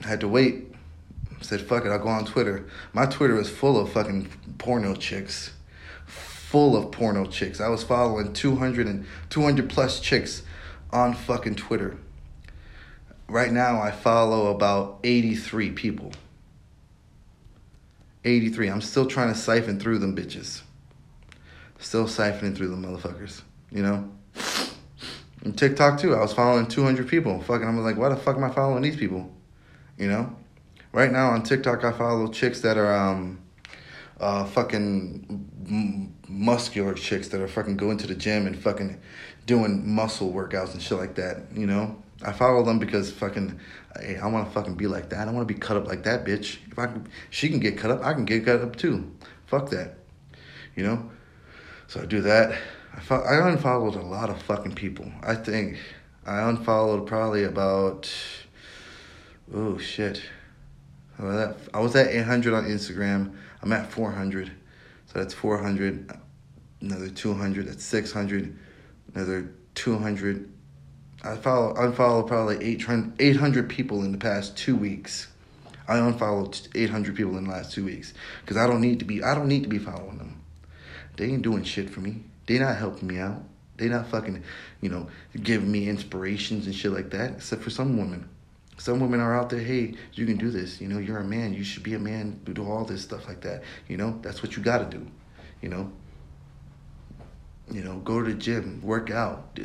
I 0.04 0.06
had 0.06 0.20
to 0.20 0.28
wait. 0.28 0.72
I 1.36 1.42
said, 1.42 1.62
"Fuck 1.62 1.84
it, 1.84 1.88
I'll 1.88 1.98
go 1.98 2.10
on 2.10 2.24
Twitter." 2.24 2.68
My 2.92 3.06
Twitter 3.06 3.40
is 3.40 3.50
full 3.50 3.76
of 3.76 3.90
fucking 3.90 4.28
porno 4.58 4.94
chicks, 4.94 5.50
full 6.06 6.76
of 6.76 6.92
porno 6.92 7.26
chicks. 7.26 7.60
I 7.60 7.68
was 7.70 7.82
following 7.82 8.32
200 8.32 8.86
and 8.86 9.04
200 9.30 9.68
plus 9.68 9.98
chicks 9.98 10.44
on 10.92 11.12
fucking 11.12 11.56
Twitter. 11.56 11.96
Right 13.26 13.52
now, 13.52 13.82
I 13.82 13.90
follow 13.90 14.46
about 14.46 15.00
83 15.02 15.72
people. 15.72 16.12
83. 18.24 18.68
I'm 18.68 18.80
still 18.80 19.06
trying 19.06 19.32
to 19.32 19.38
siphon 19.38 19.78
through 19.78 19.98
them 19.98 20.16
bitches. 20.16 20.62
Still 21.78 22.06
siphoning 22.06 22.56
through 22.56 22.68
them 22.68 22.84
motherfuckers, 22.84 23.42
you 23.70 23.82
know? 23.82 24.10
And 25.44 25.56
TikTok 25.56 26.00
too. 26.00 26.14
I 26.14 26.20
was 26.20 26.32
following 26.32 26.66
200 26.66 27.06
people. 27.06 27.40
Fucking, 27.42 27.66
I'm 27.66 27.78
like, 27.78 27.96
why 27.96 28.08
the 28.08 28.16
fuck 28.16 28.36
am 28.36 28.44
I 28.44 28.50
following 28.50 28.82
these 28.82 28.96
people? 28.96 29.30
You 29.96 30.08
know? 30.08 30.36
Right 30.92 31.12
now 31.12 31.30
on 31.30 31.44
TikTok, 31.44 31.84
I 31.84 31.92
follow 31.92 32.26
chicks 32.28 32.60
that 32.62 32.76
are, 32.76 32.92
um, 32.92 33.40
uh, 34.18 34.44
fucking 34.44 36.16
muscular 36.28 36.94
chicks 36.94 37.28
that 37.28 37.40
are 37.40 37.48
fucking 37.48 37.76
going 37.76 37.98
to 37.98 38.06
the 38.06 38.14
gym 38.14 38.46
and 38.46 38.58
fucking 38.58 39.00
doing 39.46 39.88
muscle 39.88 40.32
workouts 40.32 40.72
and 40.72 40.82
shit 40.82 40.98
like 40.98 41.14
that. 41.14 41.42
You 41.54 41.66
know, 41.66 42.02
I 42.22 42.32
follow 42.32 42.64
them 42.64 42.78
because 42.78 43.12
fucking, 43.12 43.60
hey, 44.00 44.16
I 44.16 44.26
want 44.26 44.48
to 44.48 44.52
fucking 44.52 44.74
be 44.74 44.86
like 44.86 45.10
that. 45.10 45.28
I 45.28 45.30
want 45.30 45.46
to 45.46 45.54
be 45.54 45.58
cut 45.58 45.76
up 45.76 45.86
like 45.86 46.02
that 46.02 46.24
bitch. 46.24 46.58
If 46.70 46.78
I 46.78 46.86
can, 46.86 47.08
she 47.30 47.48
can 47.48 47.60
get 47.60 47.78
cut 47.78 47.90
up, 47.90 48.04
I 48.04 48.12
can 48.12 48.24
get 48.24 48.44
cut 48.44 48.60
up 48.60 48.76
too. 48.76 49.12
Fuck 49.46 49.70
that. 49.70 49.98
You 50.74 50.84
know. 50.84 51.10
So 51.86 52.02
I 52.02 52.06
do 52.06 52.20
that. 52.22 52.58
I 52.94 53.00
fo- 53.00 53.22
I 53.22 53.48
unfollowed 53.48 53.94
a 53.94 54.02
lot 54.02 54.30
of 54.30 54.42
fucking 54.42 54.74
people. 54.74 55.10
I 55.22 55.34
think 55.34 55.78
I 56.26 56.48
unfollowed 56.48 57.06
probably 57.06 57.44
about. 57.44 58.12
Oh 59.54 59.78
shit. 59.78 60.22
I 61.20 61.80
was 61.80 61.96
at 61.96 62.08
800 62.08 62.54
on 62.54 62.64
Instagram. 62.64 63.34
I'm 63.62 63.72
at 63.72 63.90
400. 63.90 64.52
So 65.06 65.18
that's 65.18 65.34
400. 65.34 66.12
Another 66.80 67.08
200. 67.08 67.66
That's 67.66 67.82
600. 67.84 68.56
Another 69.14 69.52
200. 69.74 70.52
I 71.22 71.36
follow 71.36 71.74
unfollowed 71.74 72.28
probably 72.28 72.64
800, 72.64 73.20
800 73.20 73.68
people 73.68 74.04
in 74.04 74.12
the 74.12 74.18
past 74.18 74.56
two 74.56 74.76
weeks. 74.76 75.28
I 75.88 75.98
unfollowed 75.98 76.68
800 76.74 77.16
people 77.16 77.36
in 77.38 77.44
the 77.44 77.50
last 77.50 77.72
two 77.72 77.84
weeks 77.84 78.14
because 78.42 78.56
I 78.56 78.66
don't 78.66 78.80
need 78.80 78.98
to 79.00 79.04
be. 79.04 79.22
I 79.22 79.34
don't 79.34 79.48
need 79.48 79.62
to 79.62 79.68
be 79.68 79.78
following 79.78 80.18
them. 80.18 80.42
They 81.16 81.26
ain't 81.26 81.42
doing 81.42 81.64
shit 81.64 81.90
for 81.90 82.00
me. 82.00 82.22
They 82.46 82.58
not 82.58 82.76
helping 82.76 83.08
me 83.08 83.18
out. 83.18 83.42
They 83.76 83.88
not 83.88 84.08
fucking, 84.08 84.44
you 84.80 84.90
know, 84.90 85.08
giving 85.42 85.70
me 85.70 85.88
inspirations 85.88 86.66
and 86.66 86.74
shit 86.74 86.92
like 86.92 87.10
that. 87.10 87.32
Except 87.32 87.62
for 87.62 87.70
some 87.70 87.96
women. 87.96 88.28
Some 88.76 89.00
women 89.00 89.20
are 89.20 89.36
out 89.36 89.50
there, 89.50 89.60
hey, 89.60 89.94
you 90.12 90.24
can 90.24 90.36
do 90.36 90.50
this. 90.50 90.80
You 90.80 90.86
know, 90.86 90.98
you're 90.98 91.18
a 91.18 91.24
man. 91.24 91.52
You 91.52 91.64
should 91.64 91.82
be 91.82 91.94
a 91.94 91.98
man. 91.98 92.40
Do 92.44 92.70
all 92.70 92.84
this 92.84 93.02
stuff 93.02 93.26
like 93.26 93.40
that. 93.40 93.64
You 93.88 93.96
know, 93.96 94.18
that's 94.22 94.40
what 94.42 94.56
you 94.56 94.62
got 94.62 94.78
to 94.78 94.98
do. 94.98 95.04
You 95.62 95.68
know, 95.68 95.92
you 97.70 97.82
know, 97.82 97.98
go 97.98 98.22
to 98.22 98.32
the 98.32 98.38
gym, 98.38 98.80
work 98.82 99.10
out. 99.10 99.58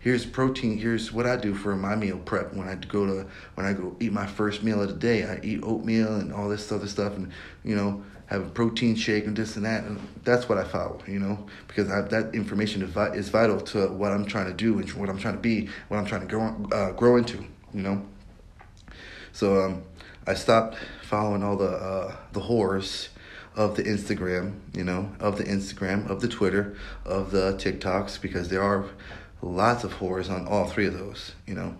Here's 0.00 0.26
protein. 0.26 0.78
Here's 0.78 1.12
what 1.12 1.26
I 1.26 1.36
do 1.36 1.54
for 1.54 1.74
my 1.74 1.96
meal 1.96 2.18
prep 2.18 2.52
when 2.54 2.68
I 2.68 2.74
go 2.74 3.06
to 3.06 3.26
when 3.54 3.66
I 3.66 3.72
go 3.72 3.96
eat 4.00 4.12
my 4.12 4.26
first 4.26 4.62
meal 4.62 4.82
of 4.82 4.88
the 4.88 4.94
day. 4.94 5.24
I 5.24 5.40
eat 5.42 5.60
oatmeal 5.62 6.16
and 6.16 6.32
all 6.32 6.48
this 6.48 6.70
other 6.70 6.86
stuff, 6.86 7.16
and 7.16 7.32
you 7.64 7.74
know, 7.74 8.04
have 8.26 8.42
a 8.42 8.50
protein 8.50 8.94
shake 8.94 9.26
and 9.26 9.36
this 9.36 9.56
and 9.56 9.64
that. 9.64 9.84
And 9.84 9.98
that's 10.24 10.48
what 10.48 10.58
I 10.58 10.64
follow. 10.64 11.00
You 11.06 11.18
know, 11.18 11.46
because 11.66 11.90
I, 11.90 12.02
that 12.02 12.34
information 12.34 12.82
is 12.82 13.28
vital 13.28 13.60
to 13.60 13.88
what 13.88 14.12
I'm 14.12 14.26
trying 14.26 14.46
to 14.46 14.54
do 14.54 14.78
and 14.78 14.88
what 14.90 15.08
I'm 15.08 15.18
trying 15.18 15.34
to 15.34 15.40
be, 15.40 15.68
what 15.88 15.98
I'm 15.98 16.06
trying 16.06 16.22
to 16.22 16.26
grow 16.26 16.68
uh, 16.72 16.92
grow 16.92 17.16
into. 17.16 17.44
You 17.72 17.82
know. 17.82 18.06
So 19.32 19.64
um, 19.64 19.82
I 20.26 20.34
stopped 20.34 20.76
following 21.02 21.42
all 21.42 21.56
the 21.56 21.70
uh, 21.70 22.16
the 22.32 22.40
whores 22.40 23.08
of 23.56 23.74
the 23.74 23.82
Instagram, 23.82 24.60
you 24.74 24.84
know, 24.84 25.10
of 25.18 25.38
the 25.38 25.44
Instagram, 25.44 26.08
of 26.08 26.20
the 26.20 26.28
Twitter, 26.28 26.76
of 27.04 27.30
the 27.30 27.54
TikToks, 27.54 28.20
because 28.20 28.48
there 28.48 28.62
are 28.62 28.84
lots 29.42 29.82
of 29.82 29.94
whores 29.94 30.30
on 30.30 30.46
all 30.46 30.66
three 30.66 30.86
of 30.86 30.94
those, 30.94 31.34
you 31.46 31.54
know. 31.54 31.76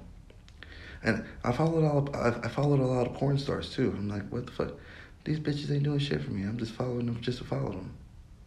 And 1.02 1.24
I 1.44 1.52
followed 1.52 1.84
all 1.84 2.08
I 2.14 2.48
followed 2.48 2.80
a 2.80 2.86
lot 2.86 3.06
of 3.06 3.14
porn 3.14 3.38
stars 3.38 3.70
too. 3.70 3.94
I'm 3.96 4.08
like, 4.08 4.28
what 4.30 4.46
the 4.46 4.52
fuck? 4.52 4.72
These 5.24 5.38
bitches 5.38 5.70
ain't 5.70 5.84
doing 5.84 5.98
shit 5.98 6.22
for 6.22 6.30
me. 6.30 6.42
I'm 6.42 6.58
just 6.58 6.72
following 6.72 7.06
them 7.06 7.20
just 7.20 7.38
to 7.38 7.44
follow 7.44 7.70
them, 7.70 7.94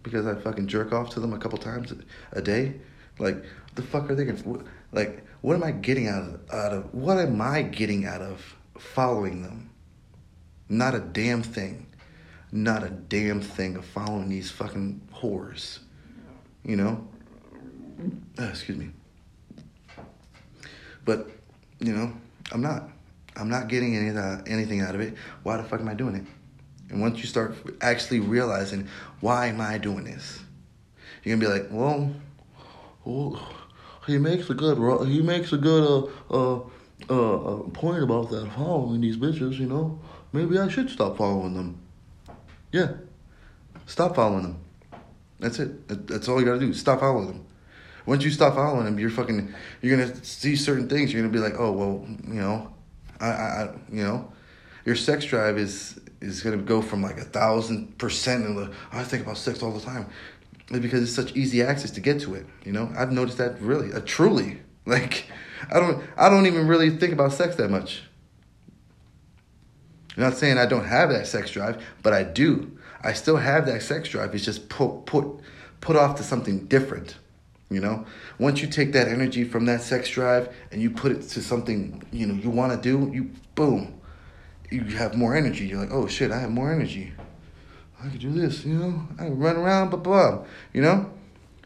because 0.03 0.27
I 0.27 0.35
fucking 0.35 0.67
jerk 0.67 0.91
off 0.91 1.11
to 1.11 1.19
them 1.19 1.33
a 1.33 1.37
couple 1.37 1.57
times 1.57 1.93
a 2.33 2.41
day. 2.41 2.73
Like, 3.19 3.43
the 3.75 3.81
fuck 3.81 4.09
are 4.09 4.15
they 4.15 4.25
gonna? 4.25 4.63
Like, 4.91 5.23
what 5.41 5.55
am 5.55 5.63
I 5.63 5.71
getting 5.71 6.07
out 6.07 6.23
of 6.23 6.51
out 6.51 6.73
of? 6.73 6.93
What 6.93 7.17
am 7.17 7.39
I 7.39 7.61
getting 7.61 8.05
out 8.05 8.21
of? 8.21 8.55
following 8.79 9.43
them. 9.43 9.69
Not 10.67 10.95
a 10.95 10.99
damn 10.99 11.43
thing. 11.43 11.87
Not 12.51 12.83
a 12.83 12.89
damn 12.89 13.41
thing 13.41 13.75
of 13.75 13.85
following 13.85 14.29
these 14.29 14.49
fucking 14.51 15.01
whores. 15.13 15.79
You 16.63 16.75
know? 16.75 17.07
Uh, 18.37 18.43
excuse 18.45 18.77
me. 18.77 18.89
But, 21.05 21.29
you 21.79 21.93
know, 21.93 22.13
I'm 22.51 22.61
not. 22.61 22.89
I'm 23.35 23.49
not 23.49 23.69
getting 23.69 23.95
any 23.95 24.17
uh, 24.17 24.41
anything 24.47 24.81
out 24.81 24.95
of 24.95 25.01
it. 25.01 25.15
Why 25.43 25.57
the 25.57 25.63
fuck 25.63 25.79
am 25.79 25.87
I 25.87 25.93
doing 25.93 26.15
it? 26.15 26.25
And 26.89 26.99
once 26.99 27.19
you 27.19 27.25
start 27.25 27.55
actually 27.81 28.19
realizing, 28.19 28.87
why 29.21 29.47
am 29.47 29.61
I 29.61 29.77
doing 29.77 30.03
this? 30.03 30.39
You're 31.23 31.37
gonna 31.37 31.49
be 31.49 31.59
like, 31.61 31.69
well, 31.71 32.13
he 34.07 34.17
makes 34.17 34.49
a 34.49 34.53
good 34.53 35.07
he 35.07 35.21
makes 35.21 35.53
a 35.53 35.57
good 35.57 36.11
uh 36.29 36.57
uh 36.57 36.59
uh, 37.09 37.57
point 37.69 38.03
about 38.03 38.29
that 38.31 38.51
following 38.53 39.01
these 39.01 39.17
bitches, 39.17 39.57
you 39.57 39.67
know, 39.67 39.99
maybe 40.33 40.57
I 40.57 40.67
should 40.67 40.89
stop 40.89 41.17
following 41.17 41.53
them. 41.53 41.81
Yeah, 42.71 42.93
stop 43.85 44.15
following 44.15 44.43
them. 44.43 44.59
That's 45.39 45.59
it. 45.59 46.07
That's 46.07 46.27
all 46.27 46.39
you 46.39 46.45
gotta 46.45 46.59
do. 46.59 46.73
Stop 46.73 46.99
following 46.99 47.27
them. 47.27 47.45
Once 48.05 48.23
you 48.23 48.31
stop 48.31 48.55
following 48.55 48.85
them, 48.85 48.99
you're 48.99 49.09
fucking. 49.09 49.53
You're 49.81 49.97
gonna 49.97 50.23
see 50.23 50.55
certain 50.55 50.89
things. 50.89 51.13
You're 51.13 51.21
gonna 51.21 51.33
be 51.33 51.39
like, 51.39 51.59
oh 51.59 51.71
well, 51.71 52.05
you 52.27 52.41
know, 52.41 52.73
I, 53.19 53.27
I, 53.27 53.69
you 53.91 54.03
know, 54.03 54.31
your 54.85 54.95
sex 54.95 55.25
drive 55.25 55.57
is 55.57 55.99
is 56.21 56.41
gonna 56.41 56.57
go 56.57 56.81
from 56.81 57.01
like 57.01 57.17
a 57.17 57.23
thousand 57.23 57.97
percent 57.97 58.45
and 58.45 58.57
the 58.57 58.71
I 58.91 59.03
think 59.03 59.23
about 59.23 59.37
sex 59.37 59.63
all 59.63 59.71
the 59.71 59.81
time, 59.81 60.07
because 60.71 61.03
it's 61.03 61.13
such 61.13 61.35
easy 61.35 61.63
access 61.63 61.91
to 61.91 62.01
get 62.01 62.21
to 62.21 62.35
it. 62.35 62.45
You 62.65 62.73
know, 62.73 62.91
I've 62.97 63.11
noticed 63.11 63.37
that 63.37 63.61
really, 63.61 63.93
uh, 63.93 64.01
truly, 64.05 64.59
like 64.85 65.25
I 65.71 65.79
don't 65.79 66.03
I 66.17 66.29
don't 66.29 66.45
even 66.45 66.67
really 66.67 66.91
think 66.97 67.13
about 67.13 67.33
sex 67.33 67.55
that 67.55 67.69
much. 67.69 68.03
I'm 70.19 70.25
not 70.25 70.37
saying 70.37 70.57
I 70.57 70.65
don't 70.65 70.83
have 70.83 71.11
that 71.11 71.27
sex 71.27 71.49
drive, 71.49 71.81
but 72.03 72.11
I 72.11 72.23
do. 72.23 72.77
I 73.01 73.13
still 73.13 73.37
have 73.37 73.65
that 73.67 73.81
sex 73.81 74.09
drive. 74.09 74.35
It's 74.35 74.43
just 74.43 74.67
put 74.67 75.05
put 75.05 75.39
put 75.79 75.95
off 75.95 76.17
to 76.17 76.23
something 76.23 76.65
different. 76.65 77.15
You 77.69 77.79
know, 77.79 78.05
once 78.37 78.61
you 78.61 78.67
take 78.67 78.91
that 78.91 79.07
energy 79.07 79.45
from 79.45 79.65
that 79.67 79.81
sex 79.81 80.09
drive 80.09 80.53
and 80.73 80.81
you 80.81 80.89
put 80.89 81.13
it 81.13 81.21
to 81.21 81.41
something 81.41 82.03
you 82.11 82.27
know 82.27 82.33
you 82.33 82.49
want 82.49 82.73
to 82.73 82.81
do, 82.81 83.09
you 83.13 83.31
boom, 83.55 84.01
you 84.69 84.81
have 84.97 85.15
more 85.15 85.37
energy. 85.37 85.67
You're 85.67 85.79
like, 85.79 85.93
oh 85.93 86.05
shit, 86.07 86.31
I 86.31 86.39
have 86.39 86.51
more 86.51 86.69
energy. 86.69 87.13
I 88.03 88.09
could 88.09 88.19
do 88.19 88.33
this. 88.33 88.65
You 88.65 88.73
know, 88.73 89.07
I 89.17 89.23
can 89.23 89.39
run 89.39 89.55
around, 89.55 89.89
blah 89.89 89.99
blah. 89.99 90.43
You 90.73 90.81
know, 90.81 91.13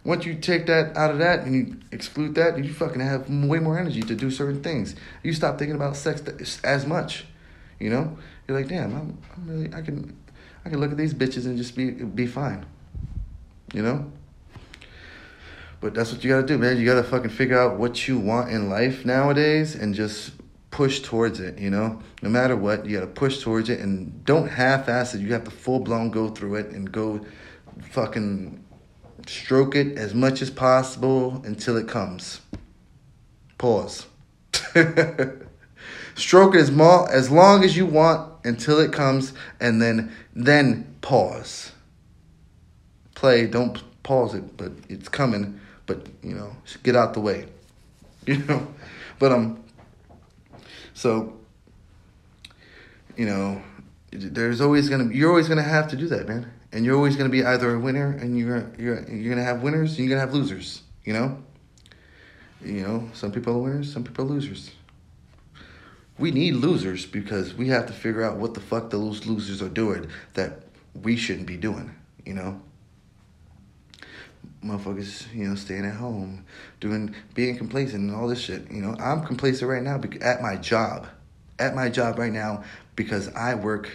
once 0.03 0.27
you 0.27 0.35
take 0.35 0.67
that 0.67 0.95
out 0.95 1.09
of 1.09 1.17
that 1.17 1.39
and 1.39 1.55
you 1.55 1.79
exclude 1.91 2.35
that, 2.35 2.63
you 2.63 2.71
fucking 2.71 3.01
have 3.01 3.27
way 3.31 3.57
more 3.57 3.79
energy 3.79 4.03
to 4.03 4.13
do 4.13 4.29
certain 4.29 4.61
things. 4.61 4.95
You 5.23 5.33
stop 5.33 5.57
thinking 5.57 5.75
about 5.75 5.95
sex 5.95 6.61
as 6.63 6.85
much. 6.85 7.25
You 7.79 7.89
know, 7.89 8.17
you're 8.47 8.57
like, 8.57 8.67
damn, 8.67 8.95
I'm, 8.95 9.17
I'm 9.35 9.47
really, 9.47 9.73
I 9.73 9.81
can, 9.81 10.15
I 10.65 10.69
can 10.69 10.79
look 10.79 10.91
at 10.91 10.97
these 10.97 11.13
bitches 11.13 11.45
and 11.45 11.57
just 11.57 11.75
be 11.75 11.91
be 11.91 12.27
fine. 12.27 12.65
You 13.73 13.83
know. 13.83 14.11
But 15.81 15.93
that's 15.93 16.13
what 16.13 16.23
you 16.23 16.29
gotta 16.29 16.47
do, 16.47 16.57
man. 16.57 16.77
You 16.77 16.85
gotta 16.85 17.03
fucking 17.03 17.31
figure 17.31 17.59
out 17.59 17.77
what 17.77 18.07
you 18.07 18.17
want 18.17 18.49
in 18.49 18.69
life 18.69 19.05
nowadays 19.05 19.75
and 19.75 19.93
just 19.93 20.31
push 20.71 21.01
towards 21.01 21.39
it, 21.39 21.59
you 21.59 21.69
know? 21.69 22.01
No 22.21 22.29
matter 22.29 22.55
what, 22.55 22.85
you 22.85 22.95
gotta 22.95 23.11
push 23.11 23.43
towards 23.43 23.69
it 23.69 23.79
and 23.79 24.23
don't 24.23 24.47
half 24.47 24.87
ass 24.87 25.13
it. 25.13 25.19
You 25.19 25.33
have 25.33 25.43
to 25.43 25.51
full 25.51 25.81
blown 25.81 26.09
go 26.09 26.29
through 26.29 26.55
it 26.55 26.67
and 26.67 26.89
go 26.89 27.25
fucking 27.91 28.63
Stroke 29.27 29.75
it 29.75 29.97
as 29.97 30.13
much 30.13 30.41
as 30.41 30.49
possible 30.49 31.41
until 31.45 31.77
it 31.77 31.87
comes. 31.87 32.41
Pause. 33.57 34.07
Stroke 36.15 36.55
it 36.55 36.61
as, 36.61 36.71
mo- 36.71 37.07
as 37.09 37.31
long 37.31 37.63
as 37.63 37.77
you 37.77 37.85
want 37.85 38.32
until 38.43 38.79
it 38.79 38.91
comes, 38.91 39.33
and 39.59 39.81
then 39.81 40.11
then 40.35 40.95
pause. 41.01 41.71
Play. 43.15 43.47
Don't 43.47 43.81
pause 44.03 44.33
it, 44.33 44.57
but 44.57 44.71
it's 44.89 45.09
coming. 45.09 45.59
But 45.85 46.07
you 46.21 46.35
know, 46.35 46.55
get 46.83 46.95
out 46.95 47.13
the 47.13 47.21
way. 47.21 47.47
You 48.25 48.37
know, 48.37 48.67
but 49.19 49.31
um. 49.33 49.63
So. 50.93 51.37
You 53.17 53.27
know, 53.27 53.61
there's 54.11 54.59
always 54.59 54.89
gonna 54.89 55.13
you're 55.13 55.29
always 55.29 55.47
gonna 55.47 55.61
have 55.61 55.89
to 55.89 55.97
do 55.97 56.07
that, 56.07 56.27
man 56.27 56.51
and 56.73 56.83
you're 56.83 56.95
always 56.95 57.15
going 57.15 57.29
to 57.29 57.31
be 57.31 57.45
either 57.45 57.75
a 57.75 57.79
winner 57.79 58.11
and 58.19 58.37
you're 58.37 58.69
you're 58.77 59.07
you're 59.09 59.35
going 59.35 59.37
to 59.37 59.43
have 59.43 59.61
winners 59.61 59.91
and 59.91 59.99
you're 59.99 60.17
going 60.17 60.19
to 60.19 60.25
have 60.25 60.33
losers 60.33 60.81
you 61.05 61.13
know 61.13 61.37
you 62.61 62.81
know 62.81 63.09
some 63.13 63.31
people 63.31 63.53
are 63.53 63.59
winners 63.59 63.93
some 63.93 64.03
people 64.03 64.25
are 64.25 64.29
losers 64.29 64.71
we 66.17 66.31
need 66.31 66.53
losers 66.53 67.05
because 67.05 67.53
we 67.53 67.69
have 67.69 67.87
to 67.87 67.93
figure 67.93 68.23
out 68.23 68.37
what 68.37 68.53
the 68.53 68.59
fuck 68.59 68.89
those 68.89 69.25
losers 69.25 69.61
are 69.61 69.69
doing 69.69 70.07
that 70.33 70.63
we 71.01 71.15
shouldn't 71.15 71.47
be 71.47 71.57
doing 71.57 71.93
you 72.25 72.33
know 72.33 72.61
motherfuckers, 74.63 75.33
you 75.33 75.47
know, 75.47 75.55
staying 75.55 75.85
at 75.85 75.95
home, 75.95 76.45
doing, 76.79 77.13
being 77.33 77.57
complacent 77.57 78.09
and 78.09 78.15
all 78.15 78.27
this 78.27 78.39
shit. 78.39 78.69
You 78.71 78.81
know, 78.81 78.95
I'm 78.99 79.25
complacent 79.25 79.69
right 79.69 79.83
now 79.83 80.01
at 80.21 80.41
my 80.41 80.55
job, 80.55 81.07
at 81.59 81.75
my 81.75 81.89
job 81.89 82.17
right 82.17 82.31
now 82.31 82.63
because 82.95 83.29
I 83.29 83.55
work. 83.55 83.89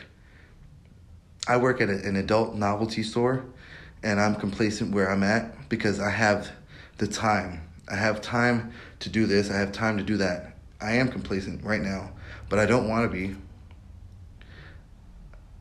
I 1.46 1.56
work 1.56 1.80
at 1.80 1.88
a, 1.88 2.06
an 2.06 2.16
adult 2.16 2.56
novelty 2.56 3.02
store, 3.02 3.42
and 4.02 4.20
I'm 4.20 4.34
complacent 4.34 4.94
where 4.94 5.10
I'm 5.10 5.22
at 5.22 5.68
because 5.70 5.98
I 5.98 6.10
have 6.10 6.50
the 6.98 7.06
time. 7.06 7.62
I 7.90 7.96
have 7.96 8.20
time 8.20 8.72
to 9.00 9.08
do 9.08 9.24
this. 9.24 9.50
I 9.50 9.56
have 9.56 9.72
time 9.72 9.96
to 9.96 10.04
do 10.04 10.18
that. 10.18 10.57
I 10.80 10.92
am 10.92 11.08
complacent 11.08 11.64
right 11.64 11.80
now, 11.80 12.10
but 12.48 12.58
I 12.58 12.66
don't 12.66 12.88
want 12.88 13.10
to 13.10 13.16
be. 13.16 13.36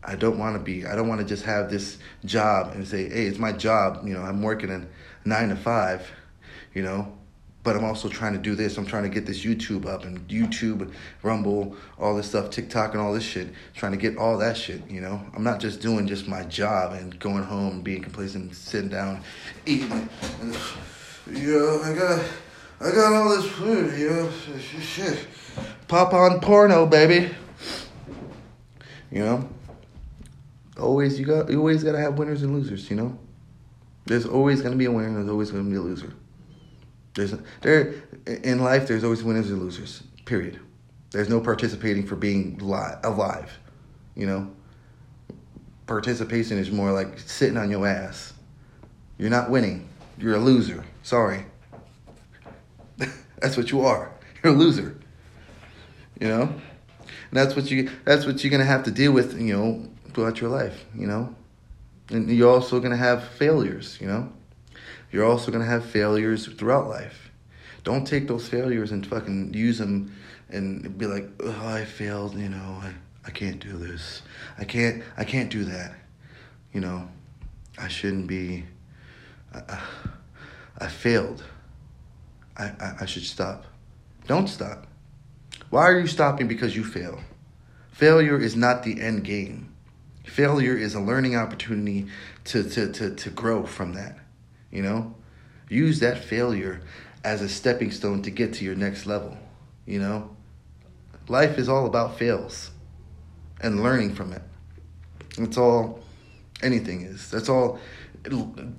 I 0.04 0.16
don't 0.16 0.38
want 0.38 0.56
to 0.56 0.64
be. 0.64 0.86
I 0.86 0.96
don't 0.96 1.08
want 1.08 1.20
to 1.22 1.28
just 1.28 1.44
have 1.44 1.70
this 1.70 1.98
job 2.24 2.74
and 2.74 2.88
say, 2.88 3.10
"Hey, 3.10 3.26
it's 3.26 3.40
my 3.40 3.52
job." 3.52 4.08
You 4.08 4.14
know, 4.14 4.22
I'm 4.22 4.42
working 4.42 4.70
in 4.70 4.88
nine 5.26 5.50
to 5.50 5.56
five. 5.56 6.10
You 6.74 6.84
know, 6.84 7.18
but 7.68 7.76
I'm 7.76 7.84
also 7.84 8.08
trying 8.08 8.32
to 8.32 8.40
do 8.40 8.56
this. 8.56 8.78
I'm 8.78 8.86
trying 8.86 9.04
to 9.04 9.10
get 9.10 9.26
this 9.26 9.44
YouTube 9.44 9.86
up 9.86 10.06
and 10.06 10.26
YouTube, 10.30 10.90
Rumble, 11.22 11.76
all 12.00 12.16
this 12.16 12.30
stuff, 12.30 12.50
TikTok, 12.50 12.94
and 12.94 13.02
all 13.02 13.12
this 13.12 13.26
shit. 13.26 13.50
Trying 13.74 13.92
to 13.92 13.98
get 13.98 14.18
all 14.18 14.38
that 14.38 14.56
shit. 14.56 14.90
You 14.90 15.02
know, 15.02 15.22
I'm 15.36 15.44
not 15.44 15.60
just 15.60 15.82
doing 15.82 16.08
just 16.08 16.30
my 16.30 16.44
job 16.44 16.94
and 16.94 17.20
going 17.20 17.44
home 17.44 17.82
being 17.82 18.02
complacent, 18.02 18.56
sitting 18.56 18.90
down, 18.90 19.22
eating. 19.66 20.10
Yeah, 21.30 21.82
I 21.84 21.94
got, 21.94 22.26
I 22.80 22.92
got 22.92 23.14
all 23.14 23.30
this 23.30 23.50
food. 23.52 23.98
You 23.98 24.10
know. 24.10 24.32
Pop 25.88 26.14
on 26.14 26.40
porno, 26.40 26.86
baby. 26.86 27.34
You 29.12 29.24
know 29.24 29.50
always 30.80 31.20
you 31.20 31.26
got 31.26 31.50
you 31.50 31.60
always 31.60 31.84
gotta 31.84 32.00
have 32.00 32.18
winners 32.18 32.44
and 32.44 32.54
losers, 32.54 32.90
you 32.90 32.96
know? 32.96 33.18
There's 34.06 34.26
always 34.26 34.62
gonna 34.62 34.76
be 34.76 34.86
a 34.86 34.92
winner, 34.92 35.14
there's 35.14 35.30
always 35.30 35.52
gonna 35.52 35.70
be 35.70 35.76
a 35.76 35.82
loser. 35.82 36.14
There's 37.16 37.34
there 37.62 37.96
in 38.26 38.60
life 38.60 38.88
there's 38.88 39.04
always 39.04 39.24
winners 39.24 39.50
and 39.50 39.60
losers. 39.60 40.04
Period. 40.26 40.60
There's 41.12 41.30
no 41.30 41.40
participating 41.40 42.06
for 42.06 42.16
being 42.16 42.58
li- 42.60 42.96
alive. 43.04 43.58
You 44.16 44.28
know? 44.28 44.52
Participation 45.86 46.58
is 46.58 46.70
more 46.70 46.92
like 46.92 47.18
sitting 47.20 47.58
on 47.58 47.72
your 47.72 47.88
ass. 47.88 48.34
You're 49.18 49.30
not 49.30 49.50
winning. 49.50 49.88
You're 50.18 50.36
a 50.36 50.40
loser. 50.40 50.84
Sorry. 51.04 51.46
That's 53.40 53.58
what 53.58 53.72
you 53.72 53.82
are. 53.82 54.12
You're 54.44 54.54
a 54.54 54.56
loser. 54.56 55.00
You 56.20 56.28
know? 56.28 56.42
And 56.42 57.32
that's 57.32 57.56
what 57.56 57.70
you 57.70 57.90
that's 58.06 58.26
what 58.26 58.44
you're 58.44 58.52
gonna 58.52 58.66
have 58.66 58.84
to 58.84 58.92
deal 58.92 59.12
with, 59.12 59.40
you 59.40 59.56
know, 59.56 59.90
throughout 60.14 60.42
your 60.42 60.50
life, 60.50 60.86
you 60.96 61.08
know? 61.08 61.36
And 62.10 62.30
you're 62.30 62.50
also 62.50 62.80
to 62.80 62.96
have 62.96 63.28
failures, 63.28 63.98
you 64.00 64.08
know? 64.08 64.32
You're 65.12 65.26
also 65.26 65.52
to 65.52 65.64
have 65.64 65.86
failures 65.86 66.48
throughout 66.48 66.88
life. 66.88 67.32
Don't 67.84 68.06
take 68.06 68.28
those 68.28 68.48
failures 68.48 68.92
and 68.92 69.06
fucking 69.06 69.54
use 69.54 69.78
them 69.78 70.16
and 70.50 70.98
be 70.98 71.06
like, 71.06 71.30
oh, 71.42 71.68
I 71.68 71.86
failed, 71.86 72.36
you 72.36 72.50
know, 72.50 72.80
I, 72.82 72.94
I 73.26 73.32
can't 73.32 73.60
do 73.60 73.78
this. 73.78 74.22
I 74.58 74.64
can't, 74.64 75.04
I 75.18 75.24
can't 75.24 75.50
do 75.50 75.66
that. 75.66 75.94
You 76.74 76.82
know, 76.82 77.08
I 77.78 77.88
shouldn't 77.88 78.28
be, 78.28 78.66
I, 79.54 79.82
I 80.80 80.88
failed. 80.88 81.44
I, 82.58 82.66
I, 82.66 82.96
I 83.02 83.06
should 83.06 83.24
stop. 83.24 83.66
Don't 84.28 84.48
stop. 84.48 84.88
Why 85.70 85.84
are 85.84 86.00
you 86.00 86.08
stopping 86.08 86.48
because 86.48 86.76
you 86.76 86.84
fail? 86.84 87.22
Failure 87.92 88.40
is 88.40 88.56
not 88.56 88.84
the 88.84 89.02
end 89.02 89.24
game. 89.24 89.74
Failure 90.26 90.78
is 90.78 90.94
a 90.94 91.00
learning 91.00 91.36
opportunity 91.36 92.08
to, 92.46 92.64
to, 92.70 92.92
to, 92.92 93.16
to 93.16 93.30
grow 93.30 93.66
from 93.66 93.94
that. 93.94 94.20
You 94.72 94.82
know? 94.82 95.16
Use 95.70 96.00
that 96.00 96.24
failure 96.24 96.82
as 97.24 97.42
a 97.42 97.50
stepping 97.50 97.92
stone 97.92 98.22
to 98.24 98.32
get 98.32 98.54
to 98.54 98.66
your 98.66 98.76
next 98.76 99.06
level. 99.06 99.38
You 99.86 100.00
know? 100.00 100.36
Life 101.28 101.58
is 101.58 101.68
all 101.68 101.86
about 101.86 102.18
fails 102.18 102.72
and 103.62 103.84
learning 103.84 104.16
from 104.16 104.34
it. 104.34 104.42
That's 105.38 105.58
all 105.58 106.00
anything 106.62 107.02
is. 107.02 107.30
That's 107.30 107.50
all 107.50 107.80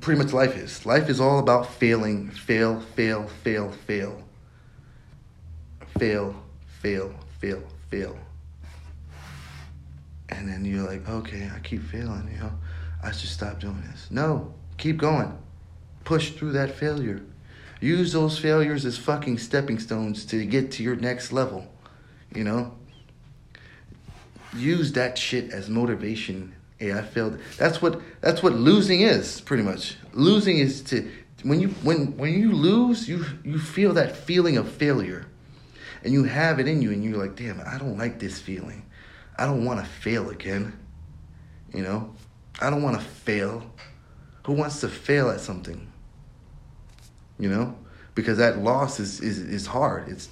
pretty 0.00 0.22
much 0.22 0.32
life 0.32 0.56
is. 0.56 0.84
Life 0.84 1.08
is 1.08 1.20
all 1.20 1.38
about 1.38 1.72
failing, 1.74 2.30
fail, 2.30 2.80
fail, 2.80 3.28
fail, 3.42 3.70
fail. 3.70 4.22
Fail, 5.98 6.34
fail, 6.80 7.14
fail, 7.40 7.62
fail 7.90 8.18
and 10.28 10.48
then 10.48 10.64
you're 10.64 10.86
like, 10.86 11.08
okay, 11.08 11.50
I 11.54 11.58
keep 11.60 11.82
failing, 11.82 12.30
you 12.32 12.38
know, 12.38 12.52
I 13.02 13.12
should 13.12 13.30
stop 13.30 13.60
doing 13.60 13.82
this. 13.90 14.08
No, 14.10 14.52
keep 14.76 14.98
going. 14.98 15.36
Push 16.04 16.32
through 16.32 16.52
that 16.52 16.74
failure. 16.74 17.22
Use 17.80 18.12
those 18.12 18.38
failures 18.38 18.84
as 18.84 18.98
fucking 18.98 19.38
stepping 19.38 19.78
stones 19.78 20.24
to 20.26 20.44
get 20.44 20.72
to 20.72 20.82
your 20.82 20.96
next 20.96 21.32
level, 21.32 21.66
you 22.34 22.44
know? 22.44 22.74
Use 24.56 24.92
that 24.92 25.16
shit 25.16 25.50
as 25.50 25.68
motivation. 25.68 26.54
Hey, 26.78 26.92
I 26.92 27.02
failed. 27.02 27.40
That's 27.56 27.82
what 27.82 28.00
that's 28.20 28.42
what 28.42 28.54
losing 28.54 29.00
is, 29.00 29.40
pretty 29.40 29.64
much. 29.64 29.96
Losing 30.12 30.58
is 30.58 30.80
to 30.82 31.10
when 31.42 31.60
you 31.60 31.68
when 31.82 32.16
when 32.16 32.32
you 32.32 32.52
lose, 32.52 33.08
you 33.08 33.24
you 33.44 33.58
feel 33.58 33.94
that 33.94 34.16
feeling 34.16 34.56
of 34.56 34.70
failure. 34.70 35.26
And 36.04 36.12
you 36.12 36.24
have 36.24 36.60
it 36.60 36.68
in 36.68 36.80
you 36.80 36.92
and 36.92 37.02
you're 37.02 37.18
like, 37.18 37.34
"Damn, 37.34 37.60
I 37.66 37.76
don't 37.78 37.98
like 37.98 38.20
this 38.20 38.40
feeling." 38.40 38.84
I 39.36 39.46
don't 39.46 39.64
want 39.64 39.80
to 39.80 39.86
fail 39.86 40.30
again. 40.30 40.78
You 41.72 41.82
know, 41.82 42.14
I 42.60 42.70
don't 42.70 42.82
want 42.82 42.98
to 42.98 43.04
fail. 43.04 43.62
Who 44.46 44.52
wants 44.54 44.80
to 44.80 44.88
fail 44.88 45.30
at 45.30 45.40
something? 45.40 45.92
You 47.38 47.48
know, 47.48 47.76
because 48.14 48.38
that 48.38 48.58
loss 48.58 49.00
is 49.00 49.20
is 49.20 49.38
is 49.38 49.66
hard. 49.66 50.08
It's 50.08 50.28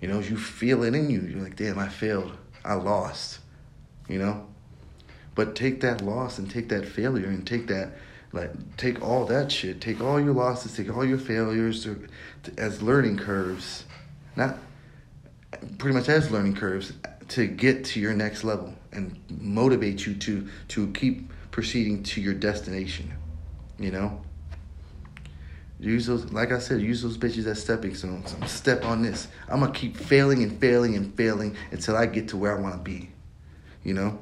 you 0.00 0.08
know, 0.08 0.20
you 0.20 0.36
feel 0.36 0.82
it 0.84 0.94
in 0.94 1.10
you. 1.10 1.22
You're 1.22 1.42
like, 1.42 1.56
damn, 1.56 1.78
I 1.78 1.88
failed. 1.88 2.36
I 2.64 2.74
lost. 2.74 3.40
You 4.08 4.18
know, 4.18 4.46
but 5.34 5.54
take 5.54 5.80
that 5.80 6.00
loss 6.00 6.38
and 6.38 6.50
take 6.50 6.68
that 6.68 6.86
failure 6.86 7.26
and 7.26 7.46
take 7.46 7.66
that 7.66 7.92
like 8.32 8.50
take 8.76 9.02
all 9.02 9.24
that 9.24 9.50
shit 9.50 9.80
take 9.80 10.00
all 10.00 10.20
your 10.20 10.34
losses 10.34 10.76
take 10.76 10.94
all 10.94 11.04
your 11.04 11.18
failures 11.18 11.84
to, 11.84 12.06
to, 12.42 12.52
as 12.58 12.82
learning 12.82 13.16
curves 13.16 13.84
not 14.36 14.58
pretty 15.78 15.96
much 15.96 16.08
as 16.08 16.30
learning 16.30 16.54
curves 16.54 16.92
to 17.28 17.46
get 17.46 17.84
to 17.84 18.00
your 18.00 18.12
next 18.12 18.44
level 18.44 18.74
and 18.92 19.18
motivate 19.40 20.06
you 20.06 20.14
to 20.14 20.46
to 20.68 20.90
keep 20.92 21.32
proceeding 21.50 22.02
to 22.02 22.20
your 22.20 22.34
destination. 22.34 23.12
You 23.78 23.90
know? 23.90 24.20
Use 25.80 26.06
those 26.06 26.32
like 26.32 26.52
I 26.52 26.58
said, 26.58 26.80
use 26.80 27.02
those 27.02 27.18
bitches 27.18 27.46
as 27.46 27.60
stepping 27.60 27.94
stones. 27.94 28.34
Step 28.50 28.84
on 28.84 29.02
this. 29.02 29.28
I'm 29.48 29.60
gonna 29.60 29.72
keep 29.72 29.96
failing 29.96 30.42
and 30.42 30.58
failing 30.60 30.96
and 30.96 31.14
failing 31.14 31.56
until 31.70 31.96
I 31.96 32.06
get 32.06 32.28
to 32.28 32.36
where 32.36 32.56
I 32.56 32.60
wanna 32.60 32.78
be. 32.78 33.10
You 33.82 33.94
know? 33.94 34.18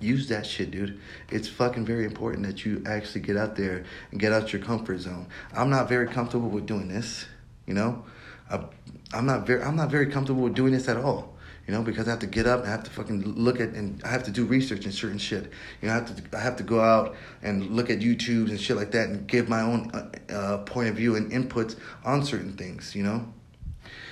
Use 0.00 0.28
that 0.28 0.46
shit, 0.46 0.70
dude. 0.70 1.00
It's 1.30 1.48
fucking 1.48 1.86
very 1.86 2.04
important 2.04 2.46
that 2.46 2.64
you 2.64 2.82
actually 2.86 3.22
get 3.22 3.36
out 3.36 3.56
there 3.56 3.84
and 4.10 4.20
get 4.20 4.32
out 4.32 4.52
your 4.52 4.62
comfort 4.62 4.98
zone. 4.98 5.26
I'm 5.54 5.70
not 5.70 5.88
very 5.88 6.06
comfortable 6.06 6.48
with 6.48 6.66
doing 6.66 6.88
this, 6.88 7.26
you 7.66 7.74
know? 7.74 8.04
I, 8.50 8.64
I'm 9.12 9.26
not 9.26 9.46
very 9.46 9.62
I'm 9.62 9.76
not 9.76 9.90
very 9.90 10.06
comfortable 10.06 10.42
with 10.42 10.54
doing 10.54 10.72
this 10.72 10.88
at 10.88 10.96
all 10.96 11.36
you 11.66 11.74
know, 11.74 11.82
because 11.82 12.06
I 12.06 12.10
have 12.10 12.20
to 12.20 12.26
get 12.26 12.46
up, 12.46 12.64
I 12.64 12.68
have 12.68 12.84
to 12.84 12.90
fucking 12.90 13.22
look 13.22 13.60
at, 13.60 13.70
and 13.70 14.00
I 14.04 14.08
have 14.08 14.22
to 14.24 14.30
do 14.30 14.44
research 14.44 14.84
and 14.84 14.94
certain 14.94 15.18
shit. 15.18 15.50
You 15.82 15.88
know, 15.88 15.94
I 15.94 15.96
have 15.96 16.30
to, 16.30 16.36
I 16.36 16.40
have 16.40 16.56
to 16.56 16.62
go 16.62 16.80
out 16.80 17.16
and 17.42 17.70
look 17.70 17.90
at 17.90 17.98
YouTube 17.98 18.50
and 18.50 18.60
shit 18.60 18.76
like 18.76 18.92
that, 18.92 19.08
and 19.08 19.26
give 19.26 19.48
my 19.48 19.62
own 19.62 19.90
uh, 19.92 20.32
uh, 20.32 20.58
point 20.58 20.88
of 20.88 20.94
view 20.94 21.16
and 21.16 21.32
inputs 21.32 21.76
on 22.04 22.24
certain 22.24 22.52
things. 22.52 22.94
You 22.94 23.02
know, 23.02 23.32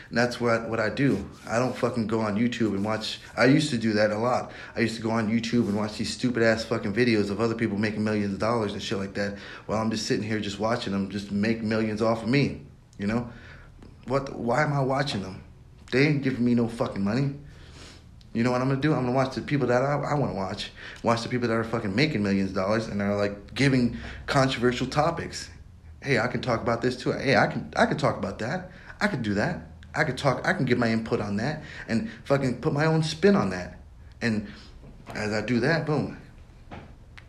and 0.09 0.19
that's 0.19 0.41
what 0.41 0.69
what 0.69 0.81
I 0.81 0.91
do. 0.91 1.29
I 1.49 1.59
don't 1.59 1.77
fucking 1.77 2.07
go 2.07 2.21
on 2.21 2.37
YouTube 2.37 2.75
and 2.75 2.85
watch. 2.85 3.21
I 3.37 3.47
used 3.47 3.71
to 3.71 3.79
do 3.79 3.93
that 3.95 4.11
a 4.11 4.19
lot. 4.19 4.53
I 4.77 4.81
used 4.81 4.97
to 4.97 5.03
go 5.03 5.11
on 5.11 5.31
YouTube 5.31 5.69
and 5.69 5.77
watch 5.77 5.99
these 5.99 6.13
stupid 6.13 6.43
ass 6.43 6.65
fucking 6.65 6.95
videos 6.95 7.31
of 7.31 7.41
other 7.41 7.55
people 7.55 7.79
making 7.79 8.05
millions 8.05 8.35
of 8.35 8.39
dollars 8.39 8.73
and 8.73 8.83
shit 8.83 8.99
like 8.99 9.15
that. 9.15 9.39
While 9.67 9.81
I'm 9.81 9.91
just 9.91 10.07
sitting 10.07 10.25
here 10.27 10.41
just 10.41 10.59
watching 10.59 10.93
them 10.93 11.11
just 11.11 11.33
make 11.33 11.63
millions 11.63 12.03
off 12.03 12.23
of 12.23 12.29
me. 12.29 12.63
You 12.99 13.07
know, 13.07 13.31
what? 14.07 14.39
Why 14.39 14.63
am 14.63 14.73
I 14.73 14.81
watching 14.81 15.23
them? 15.23 15.43
They 15.91 16.09
ain't 16.09 16.23
giving 16.23 16.45
me 16.45 16.55
no 16.55 16.69
fucking 16.69 17.03
money. 17.03 17.35
You 18.35 18.43
know 18.43 18.51
what 18.51 18.61
I'm 18.61 18.69
gonna 18.69 18.81
do? 18.81 18.93
I'm 18.93 19.05
gonna 19.05 19.13
watch 19.13 19.37
the 19.37 19.43
people 19.43 19.69
that 19.69 19.83
I, 19.83 19.95
I 19.95 20.15
want 20.15 20.33
to 20.33 20.37
watch. 20.37 20.73
Watch 21.05 21.23
the 21.23 21.29
people 21.29 21.47
that 21.47 21.55
are 21.55 21.63
fucking 21.63 21.95
making 21.95 22.23
millions 22.23 22.51
of 22.51 22.57
dollars 22.57 22.89
and 22.89 23.01
are 23.01 23.17
like 23.17 23.55
giving 23.55 23.97
controversial 24.27 24.89
topics. 24.89 25.51
Hey, 26.03 26.19
I 26.19 26.27
can 26.27 26.43
talk 26.43 26.61
about 26.61 26.83
this 26.83 26.97
too. 26.97 27.13
Hey, 27.13 27.37
I 27.37 27.47
can 27.47 27.73
I 27.77 27.87
can 27.87 27.97
talk 27.97 28.19
about 28.19 28.41
that. 28.41 28.73
I 29.01 29.07
could 29.07 29.23
do 29.23 29.35
that. 29.35 29.74
I 29.97 30.05
could 30.05 30.19
talk. 30.19 30.47
I 30.47 30.53
can 30.53 30.65
give 30.65 30.79
my 30.79 30.91
input 30.91 31.21
on 31.21 31.37
that 31.37 31.63
and 31.89 32.11
fucking 32.25 32.61
put 32.61 32.73
my 32.73 32.87
own 32.87 33.03
spin 33.03 33.37
on 33.37 33.51
that. 33.51 33.81
And 34.21 34.49
as 35.15 35.33
I 35.33 35.41
do 35.41 35.61
that, 35.61 35.87
boom. 35.87 36.19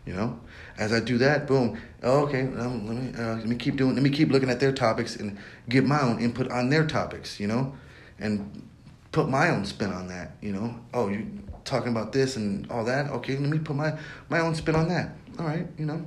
You 0.04 0.14
know, 0.14 0.38
as 0.78 0.92
I 0.92 1.00
do 1.00 1.18
that, 1.18 1.46
boom. 1.48 1.78
Oh, 2.02 2.20
okay, 2.26 2.42
um, 2.42 2.86
let 2.86 2.96
me 2.96 3.12
uh, 3.18 3.36
let 3.36 3.46
me 3.46 3.56
keep 3.56 3.76
doing. 3.76 3.94
Let 3.94 4.02
me 4.02 4.10
keep 4.10 4.30
looking 4.30 4.50
at 4.50 4.60
their 4.60 4.72
topics 4.72 5.16
and 5.16 5.36
give 5.68 5.84
my 5.84 6.00
own 6.00 6.20
input 6.20 6.48
on 6.50 6.70
their 6.70 6.86
topics. 6.86 7.40
You 7.40 7.48
know, 7.48 7.74
and 8.20 8.68
put 9.10 9.28
my 9.28 9.50
own 9.50 9.64
spin 9.64 9.92
on 9.92 10.06
that. 10.08 10.36
You 10.40 10.52
know, 10.52 10.78
oh, 10.94 11.08
you 11.08 11.26
talking 11.64 11.90
about 11.90 12.12
this 12.12 12.36
and 12.36 12.70
all 12.70 12.84
that. 12.84 13.10
Okay, 13.10 13.36
let 13.36 13.50
me 13.50 13.58
put 13.58 13.74
my 13.74 13.98
my 14.28 14.40
own 14.40 14.54
spin 14.54 14.76
on 14.76 14.88
that. 14.88 15.16
All 15.38 15.46
right, 15.46 15.66
you 15.76 15.84
know, 15.84 16.06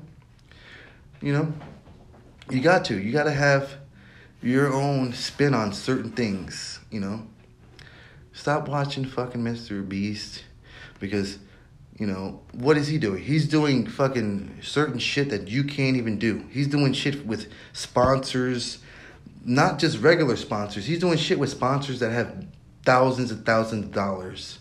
you 1.21 1.33
know, 1.33 1.53
You 2.49 2.61
got 2.61 2.85
to. 2.85 2.97
You 2.97 3.11
got 3.11 3.25
to 3.25 3.33
have 3.33 3.75
your 4.41 4.71
own 4.71 5.13
spin 5.13 5.53
on 5.53 5.73
certain 5.73 6.11
things, 6.11 6.79
you 6.91 6.99
know? 6.99 7.27
Stop 8.31 8.69
watching 8.69 9.05
fucking 9.05 9.41
Mr. 9.41 9.87
Beast 9.87 10.43
because, 10.99 11.39
you 11.97 12.07
know, 12.07 12.39
what 12.53 12.77
is 12.77 12.87
he 12.87 12.97
doing? 12.97 13.21
He's 13.21 13.47
doing 13.47 13.85
fucking 13.85 14.59
certain 14.61 14.99
shit 14.99 15.29
that 15.29 15.49
you 15.49 15.65
can't 15.65 15.97
even 15.97 16.17
do. 16.17 16.45
He's 16.49 16.67
doing 16.67 16.93
shit 16.93 17.25
with 17.25 17.51
sponsors, 17.73 18.79
not 19.43 19.77
just 19.77 19.99
regular 19.99 20.37
sponsors. 20.37 20.85
He's 20.85 20.99
doing 20.99 21.17
shit 21.17 21.37
with 21.37 21.49
sponsors 21.49 21.99
that 21.99 22.11
have 22.11 22.45
thousands 22.85 23.31
and 23.31 23.45
thousands 23.45 23.85
of 23.85 23.91
dollars. 23.91 24.59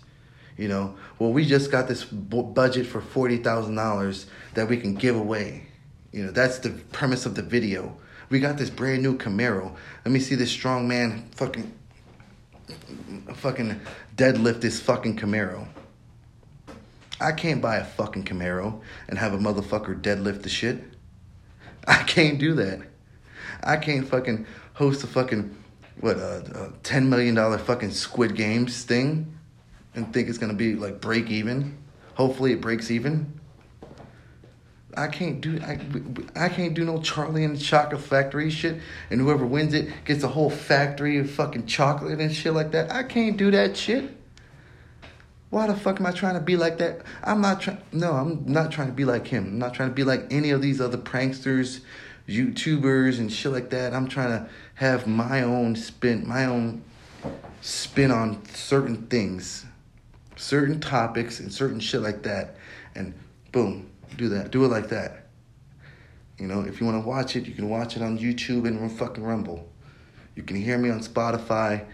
You 0.56 0.66
know, 0.66 0.96
well, 1.20 1.32
we 1.32 1.44
just 1.44 1.70
got 1.70 1.86
this 1.86 2.02
b- 2.02 2.42
budget 2.42 2.84
for 2.84 3.00
$40,000 3.00 4.24
that 4.54 4.68
we 4.68 4.76
can 4.76 4.96
give 4.96 5.14
away. 5.14 5.68
You 6.10 6.26
know, 6.26 6.32
that's 6.32 6.58
the 6.58 6.70
premise 6.70 7.26
of 7.26 7.36
the 7.36 7.42
video. 7.42 7.96
We 8.30 8.40
got 8.40 8.58
this 8.58 8.70
brand 8.70 9.02
new 9.02 9.16
Camaro. 9.16 9.74
Let 10.04 10.12
me 10.12 10.20
see 10.20 10.34
this 10.34 10.50
strong 10.50 10.86
man 10.86 11.28
fucking 11.34 11.72
fucking 13.34 13.80
deadlift 14.16 14.60
this 14.60 14.80
fucking 14.80 15.16
Camaro. 15.16 15.66
I 17.20 17.32
can't 17.32 17.60
buy 17.60 17.76
a 17.76 17.84
fucking 17.84 18.24
Camaro 18.24 18.80
and 19.08 19.18
have 19.18 19.32
a 19.32 19.38
motherfucker 19.38 20.00
deadlift 20.00 20.42
the 20.42 20.48
shit. 20.48 20.82
I 21.88 22.02
can't 22.02 22.38
do 22.38 22.54
that. 22.54 22.80
I 23.62 23.76
can't 23.76 24.06
fucking 24.06 24.46
host 24.74 25.02
a 25.04 25.06
fucking 25.06 25.56
what 26.00 26.16
a, 26.16 26.66
a 26.66 26.72
ten 26.82 27.08
million 27.08 27.34
dollar 27.34 27.58
fucking 27.58 27.90
Squid 27.90 28.36
Games 28.36 28.84
thing 28.84 29.36
and 29.94 30.12
think 30.12 30.28
it's 30.28 30.38
gonna 30.38 30.54
be 30.54 30.74
like 30.74 31.00
break 31.00 31.30
even. 31.30 31.76
Hopefully 32.14 32.52
it 32.52 32.60
breaks 32.60 32.90
even. 32.90 33.40
I 34.96 35.08
can't 35.08 35.40
do 35.40 35.60
I, 35.62 35.78
I 36.34 36.48
can't 36.48 36.74
do 36.74 36.84
no 36.84 37.00
Charlie 37.00 37.44
and 37.44 37.56
the 37.56 37.60
Chocolate 37.60 38.00
Factory 38.00 38.50
shit, 38.50 38.80
and 39.10 39.20
whoever 39.20 39.44
wins 39.46 39.74
it 39.74 40.04
gets 40.04 40.22
a 40.24 40.28
whole 40.28 40.50
factory 40.50 41.18
of 41.18 41.30
fucking 41.30 41.66
chocolate 41.66 42.20
and 42.20 42.34
shit 42.34 42.54
like 42.54 42.72
that. 42.72 42.90
I 42.92 43.02
can't 43.02 43.36
do 43.36 43.50
that 43.50 43.76
shit. 43.76 44.16
Why 45.50 45.66
the 45.66 45.74
fuck 45.74 45.98
am 45.98 46.06
I 46.06 46.12
trying 46.12 46.34
to 46.34 46.40
be 46.40 46.56
like 46.56 46.78
that? 46.78 47.02
I'm 47.22 47.40
not 47.40 47.60
trying. 47.60 47.78
No, 47.92 48.12
I'm 48.12 48.44
not 48.46 48.70
trying 48.70 48.88
to 48.88 48.94
be 48.94 49.04
like 49.04 49.26
him. 49.26 49.44
I'm 49.44 49.58
not 49.58 49.74
trying 49.74 49.88
to 49.90 49.94
be 49.94 50.04
like 50.04 50.26
any 50.30 50.50
of 50.50 50.60
these 50.60 50.80
other 50.80 50.98
pranksters, 50.98 51.80
YouTubers, 52.28 53.18
and 53.18 53.32
shit 53.32 53.52
like 53.52 53.70
that. 53.70 53.94
I'm 53.94 54.08
trying 54.08 54.30
to 54.30 54.50
have 54.74 55.06
my 55.06 55.42
own 55.42 55.76
spin, 55.76 56.26
my 56.26 56.44
own 56.44 56.82
spin 57.62 58.10
on 58.10 58.44
certain 58.46 59.06
things, 59.06 59.64
certain 60.36 60.80
topics, 60.80 61.40
and 61.40 61.52
certain 61.52 61.80
shit 61.80 62.02
like 62.02 62.22
that. 62.24 62.56
And 62.94 63.14
boom, 63.50 63.90
do 64.16 64.28
that. 64.30 64.50
Do 64.50 64.64
it 64.64 64.68
like 64.68 64.88
that. 64.88 65.26
You 66.38 66.46
know, 66.46 66.60
if 66.60 66.80
you 66.80 66.86
want 66.86 67.02
to 67.02 67.08
watch 67.08 67.36
it, 67.36 67.46
you 67.46 67.54
can 67.54 67.68
watch 67.68 67.96
it 67.96 68.02
on 68.02 68.18
YouTube 68.18 68.66
and 68.66 68.90
fucking 68.90 69.24
Rumble. 69.24 69.68
You 70.34 70.42
can 70.44 70.56
hear 70.56 70.78
me 70.78 70.88
on 70.90 71.00
Spotify 71.00 71.84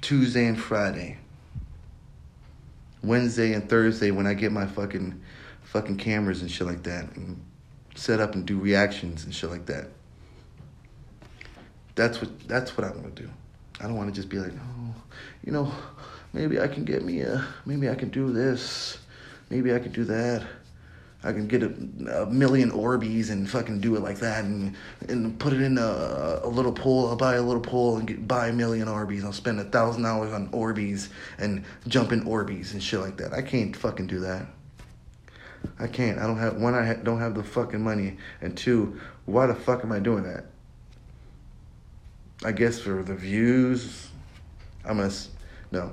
Tuesday 0.00 0.46
and 0.46 0.58
Friday. 0.58 1.18
Wednesday 3.02 3.52
and 3.52 3.68
Thursday 3.68 4.10
when 4.10 4.26
I 4.26 4.32
get 4.32 4.52
my 4.52 4.66
fucking 4.66 5.20
fucking 5.64 5.96
cameras 5.98 6.40
and 6.40 6.50
shit 6.50 6.66
like 6.66 6.82
that 6.84 7.14
and 7.16 7.42
set 7.94 8.20
up 8.20 8.34
and 8.34 8.46
do 8.46 8.58
reactions 8.58 9.24
and 9.24 9.34
shit 9.34 9.50
like 9.50 9.66
that. 9.66 9.88
That's 11.94 12.20
what 12.20 12.48
that's 12.48 12.76
what 12.76 12.86
I 12.86 12.90
want 12.90 13.14
to 13.14 13.22
do. 13.22 13.30
I 13.80 13.84
don't 13.84 13.96
want 13.96 14.08
to 14.08 14.14
just 14.14 14.28
be 14.28 14.38
like, 14.38 14.52
oh, 14.52 14.94
you 15.44 15.52
know, 15.52 15.70
maybe 16.32 16.60
I 16.60 16.68
can 16.68 16.84
get 16.84 17.04
me 17.04 17.20
a, 17.20 17.44
maybe 17.66 17.90
I 17.90 17.94
can 17.94 18.08
do 18.08 18.32
this, 18.32 18.98
maybe 19.50 19.74
I 19.74 19.78
can 19.78 19.92
do 19.92 20.04
that. 20.04 20.44
I 21.24 21.32
can 21.32 21.48
get 21.48 21.62
a, 21.62 21.72
a, 22.22 22.26
million 22.26 22.70
Orbeez 22.70 23.30
and 23.30 23.48
fucking 23.48 23.80
do 23.80 23.96
it 23.96 24.00
like 24.00 24.18
that 24.18 24.44
and 24.44 24.76
and 25.08 25.38
put 25.38 25.54
it 25.54 25.62
in 25.62 25.78
a, 25.78 26.40
a 26.42 26.48
little 26.48 26.72
pool. 26.72 27.08
I'll 27.08 27.16
buy 27.16 27.36
a 27.36 27.42
little 27.42 27.62
pool 27.62 27.96
and 27.96 28.06
get, 28.06 28.28
buy 28.28 28.48
a 28.48 28.52
million 28.52 28.88
Orbeez. 28.88 29.24
I'll 29.24 29.32
spend 29.32 29.58
a 29.58 29.64
thousand 29.64 30.02
dollars 30.02 30.34
on 30.34 30.50
Orbeez 30.50 31.08
and 31.38 31.64
jump 31.88 32.12
in 32.12 32.24
Orbeez 32.24 32.74
and 32.74 32.82
shit 32.82 33.00
like 33.00 33.16
that. 33.16 33.32
I 33.32 33.40
can't 33.40 33.74
fucking 33.74 34.06
do 34.06 34.20
that. 34.20 34.46
I 35.78 35.86
can't. 35.86 36.18
I 36.18 36.26
don't 36.26 36.36
have 36.36 36.56
one. 36.56 36.74
I 36.74 36.92
don't 36.92 37.20
have 37.20 37.34
the 37.34 37.42
fucking 37.42 37.80
money, 37.80 38.18
and 38.42 38.54
two, 38.54 39.00
why 39.24 39.46
the 39.46 39.54
fuck 39.54 39.82
am 39.82 39.92
I 39.92 40.00
doing 40.00 40.24
that? 40.24 40.44
I 42.44 42.52
guess 42.52 42.78
for 42.78 43.02
the 43.02 43.14
views, 43.14 44.08
I'm 44.84 44.98
gonna 44.98 45.10
no. 45.72 45.90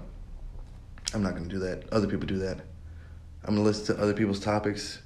I'm 1.13 1.23
not 1.23 1.35
gonna 1.35 1.47
do 1.47 1.59
that. 1.59 1.85
Other 1.93 2.07
people 2.07 2.27
do 2.27 2.39
that. 2.39 2.59
I'm 3.45 3.55
gonna 3.55 3.61
listen 3.61 3.95
to 3.95 4.01
other 4.01 4.13
people's 4.13 4.41
topics 4.41 4.99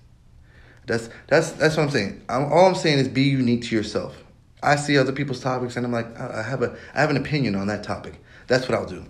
that's 0.85 1.09
that's 1.27 1.51
that's 1.53 1.77
what 1.77 1.83
I'm 1.83 1.89
saying. 1.89 2.21
I'm, 2.29 2.51
all 2.51 2.67
I'm 2.67 2.75
saying 2.75 2.99
is 2.99 3.07
be 3.07 3.23
unique 3.23 3.63
to 3.63 3.75
yourself. 3.75 4.23
I 4.61 4.75
see 4.75 4.97
other 4.97 5.11
people's 5.11 5.41
topics 5.41 5.75
and 5.75 5.85
I'm 5.85 5.91
like, 5.91 6.19
I 6.19 6.43
have 6.43 6.61
a 6.61 6.77
I 6.93 7.01
have 7.01 7.09
an 7.09 7.17
opinion 7.17 7.55
on 7.55 7.67
that 7.67 7.83
topic. 7.83 8.21
That's 8.47 8.67
what 8.67 8.77
I'll 8.77 8.85
do. 8.85 9.05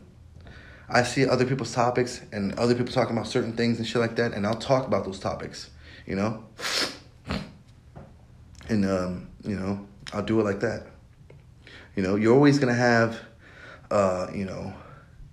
I 0.87 1.03
see 1.03 1.27
other 1.27 1.45
people's 1.45 1.73
topics 1.73 2.21
and 2.31 2.53
other 2.59 2.75
people 2.75 2.93
talking 2.93 3.15
about 3.15 3.27
certain 3.27 3.53
things 3.53 3.79
and 3.79 3.87
shit 3.87 3.99
like 3.99 4.15
that, 4.17 4.33
and 4.33 4.45
I'll 4.45 4.55
talk 4.55 4.85
about 4.87 5.05
those 5.05 5.19
topics. 5.19 5.71
You 6.05 6.15
know, 6.15 6.43
and 8.69 8.85
um, 8.85 9.27
you 9.43 9.55
know, 9.55 9.85
I'll 10.13 10.23
do 10.23 10.39
it 10.39 10.43
like 10.43 10.59
that. 10.59 10.85
You 11.95 12.03
know, 12.03 12.15
you're 12.15 12.35
always 12.35 12.59
gonna 12.59 12.75
have, 12.75 13.19
uh, 13.89 14.27
you 14.33 14.45
know, 14.45 14.73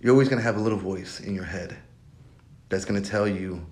you're 0.00 0.12
always 0.12 0.28
gonna 0.28 0.42
have 0.42 0.56
a 0.56 0.60
little 0.60 0.78
voice 0.78 1.20
in 1.20 1.34
your 1.34 1.44
head 1.44 1.76
that's 2.68 2.84
gonna 2.84 3.02
tell 3.02 3.28
you. 3.28 3.66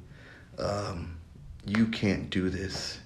Um, 0.59 1.20
you 1.67 1.87
can't 1.87 2.31
do 2.31 2.51
this. 2.51 2.99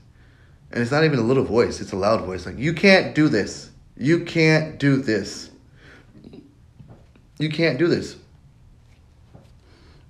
And 0.70 0.82
it's 0.82 0.90
not 0.90 1.04
even 1.04 1.18
a 1.18 1.22
little 1.22 1.44
voice, 1.44 1.80
it's 1.80 1.92
a 1.92 1.96
loud 1.96 2.24
voice. 2.24 2.46
Like, 2.46 2.58
you 2.58 2.72
can't 2.72 3.14
do 3.14 3.28
this. 3.28 3.70
You 3.96 4.24
can't 4.24 4.78
do 4.78 4.96
this. 4.96 5.50
You 7.38 7.48
can't 7.48 7.78
do 7.78 7.88
this. 7.88 8.16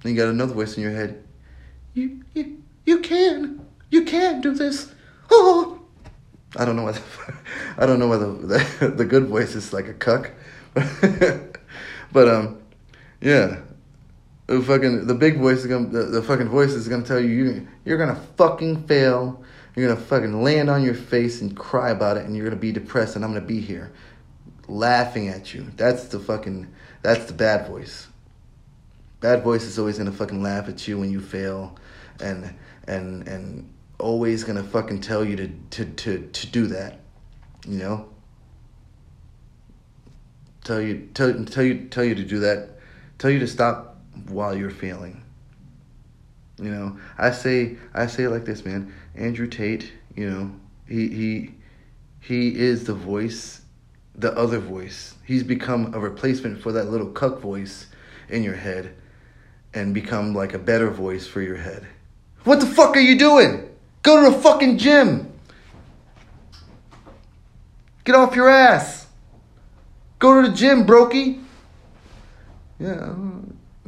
Then 0.02 0.14
you 0.14 0.18
got 0.18 0.28
another 0.28 0.54
voice 0.54 0.76
in 0.76 0.82
your 0.82 0.92
head. 0.92 1.22
You, 1.94 2.22
you, 2.34 2.62
you 2.84 3.00
can. 3.00 3.66
You 3.90 4.04
can 4.04 4.40
do 4.40 4.52
this. 4.52 4.92
Oh. 5.30 5.80
I 6.56 6.64
don't 6.64 6.76
know 6.76 6.84
whether 6.84 7.00
I 7.78 7.86
don't 7.86 7.98
know 7.98 8.08
whether 8.08 8.32
the, 8.32 8.94
the 8.96 9.04
good 9.04 9.26
voice 9.26 9.54
is 9.54 9.72
like 9.72 9.88
a 9.88 9.94
cuck, 9.94 10.30
but 12.12 12.28
um, 12.28 12.58
yeah, 13.20 13.60
the 14.46 14.60
fucking 14.60 15.06
the 15.06 15.14
big 15.14 15.38
voice 15.38 15.58
is 15.58 15.66
gonna 15.66 15.88
the, 15.88 16.04
the 16.04 16.22
fucking 16.22 16.48
voice 16.48 16.72
is 16.72 16.88
gonna 16.88 17.04
tell 17.04 17.20
you 17.20 17.28
you 17.28 17.68
you're 17.84 17.98
gonna 17.98 18.20
fucking 18.36 18.86
fail. 18.86 19.42
You're 19.74 19.88
gonna 19.88 20.00
fucking 20.00 20.42
land 20.42 20.70
on 20.70 20.84
your 20.84 20.94
face 20.94 21.40
and 21.40 21.56
cry 21.56 21.90
about 21.90 22.16
it, 22.16 22.26
and 22.26 22.36
you're 22.36 22.44
gonna 22.44 22.60
be 22.60 22.70
depressed, 22.70 23.16
and 23.16 23.24
I'm 23.24 23.32
gonna 23.32 23.44
be 23.44 23.60
here, 23.60 23.92
laughing 24.68 25.28
at 25.28 25.52
you. 25.52 25.66
That's 25.76 26.04
the 26.04 26.20
fucking 26.20 26.68
that's 27.02 27.24
the 27.24 27.32
bad 27.32 27.66
voice. 27.66 28.06
Bad 29.20 29.42
voice 29.42 29.64
is 29.64 29.78
always 29.78 29.98
gonna 29.98 30.12
fucking 30.12 30.42
laugh 30.42 30.68
at 30.68 30.86
you 30.86 30.98
when 30.98 31.10
you 31.10 31.20
fail, 31.20 31.76
and 32.20 32.54
and 32.86 33.26
and 33.26 33.72
always 33.98 34.44
gonna 34.44 34.62
fucking 34.62 35.00
tell 35.00 35.24
you 35.24 35.36
to 35.36 35.48
to 35.70 35.84
to 35.86 36.28
to 36.28 36.46
do 36.46 36.66
that, 36.68 37.00
you 37.66 37.78
know. 37.78 38.08
Tell 40.62 40.80
you 40.80 41.08
tell 41.14 41.32
tell 41.46 41.64
you 41.64 41.88
tell 41.88 42.04
you 42.04 42.14
to 42.14 42.24
do 42.24 42.40
that, 42.40 42.78
tell 43.18 43.30
you 43.30 43.40
to 43.40 43.48
stop 43.48 43.93
while 44.28 44.56
you're 44.56 44.70
failing. 44.70 45.22
You 46.58 46.70
know, 46.70 46.98
I 47.18 47.30
say 47.32 47.76
I 47.92 48.06
say 48.06 48.24
it 48.24 48.30
like 48.30 48.44
this, 48.44 48.64
man. 48.64 48.92
Andrew 49.14 49.46
Tate, 49.46 49.92
you 50.14 50.30
know, 50.30 50.52
he 50.86 51.08
he 51.08 51.54
he 52.20 52.56
is 52.56 52.84
the 52.84 52.94
voice, 52.94 53.62
the 54.14 54.36
other 54.36 54.58
voice. 54.58 55.14
He's 55.24 55.42
become 55.42 55.92
a 55.94 55.98
replacement 55.98 56.62
for 56.62 56.72
that 56.72 56.90
little 56.90 57.08
cuck 57.08 57.40
voice 57.40 57.86
in 58.28 58.42
your 58.42 58.54
head 58.54 58.94
and 59.74 59.92
become 59.92 60.34
like 60.34 60.54
a 60.54 60.58
better 60.58 60.90
voice 60.90 61.26
for 61.26 61.42
your 61.42 61.56
head. 61.56 61.86
What 62.44 62.60
the 62.60 62.66
fuck 62.66 62.96
are 62.96 63.00
you 63.00 63.18
doing? 63.18 63.68
Go 64.02 64.24
to 64.24 64.36
the 64.36 64.42
fucking 64.42 64.78
gym. 64.78 65.32
Get 68.04 68.14
off 68.14 68.36
your 68.36 68.48
ass. 68.48 69.06
Go 70.18 70.42
to 70.42 70.48
the 70.48 70.54
gym, 70.54 70.86
brokey. 70.86 71.42
Yeah, 72.78 73.14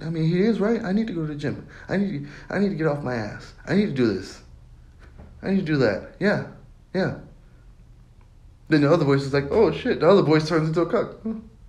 I 0.03 0.11
mean, 0.11 0.25
he 0.25 0.43
is 0.43 0.61
right. 0.61 0.83
I 0.85 0.93
need 0.93 1.07
to 1.07 1.13
go 1.13 1.23
to 1.23 1.29
the 1.29 1.35
gym. 1.35 1.67
I 1.89 1.97
need 1.97 2.25
to, 2.25 2.31
I 2.51 2.59
need 2.59 2.69
to 2.69 2.75
get 2.75 2.87
off 2.87 3.03
my 3.03 3.15
ass. 3.15 3.55
I 3.67 3.75
need 3.75 3.87
to 3.87 3.93
do 3.93 4.13
this. 4.13 4.43
I 5.43 5.51
need 5.51 5.59
to 5.59 5.63
do 5.63 5.77
that. 5.79 6.17
Yeah, 6.21 6.49
yeah. 6.95 7.19
Then 8.69 8.83
the 8.83 8.93
other 8.93 9.05
voice 9.05 9.23
is 9.23 9.33
like, 9.33 9.51
oh 9.51 9.73
shit. 9.73 10.01
The 10.01 10.09
other 10.09 10.23
voice 10.23 10.49
turns 10.49 10.69
into 10.69 10.83
a 10.83 10.87
cuck. 10.87 11.17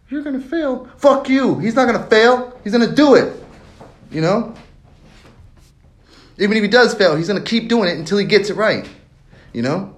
You're 0.10 0.24
gonna 0.24 0.42
fail. 0.42 0.90
Fuck 0.98 1.30
you. 1.30 1.60
He's 1.60 1.76
not 1.76 1.86
gonna 1.86 2.06
fail. 2.08 2.60
He's 2.64 2.74
gonna 2.74 2.94
do 2.94 3.16
it. 3.16 3.42
You 4.12 4.22
know. 4.22 4.56
Even 6.40 6.56
if 6.56 6.64
he 6.64 6.70
does 6.70 6.94
fail, 6.94 7.16
he's 7.16 7.28
gonna 7.28 7.42
keep 7.42 7.70
doing 7.70 7.90
it 7.90 7.98
until 7.98 8.18
he 8.18 8.26
gets 8.26 8.50
it 8.50 8.56
right. 8.56 8.88
You 9.54 9.62
know. 9.62 9.96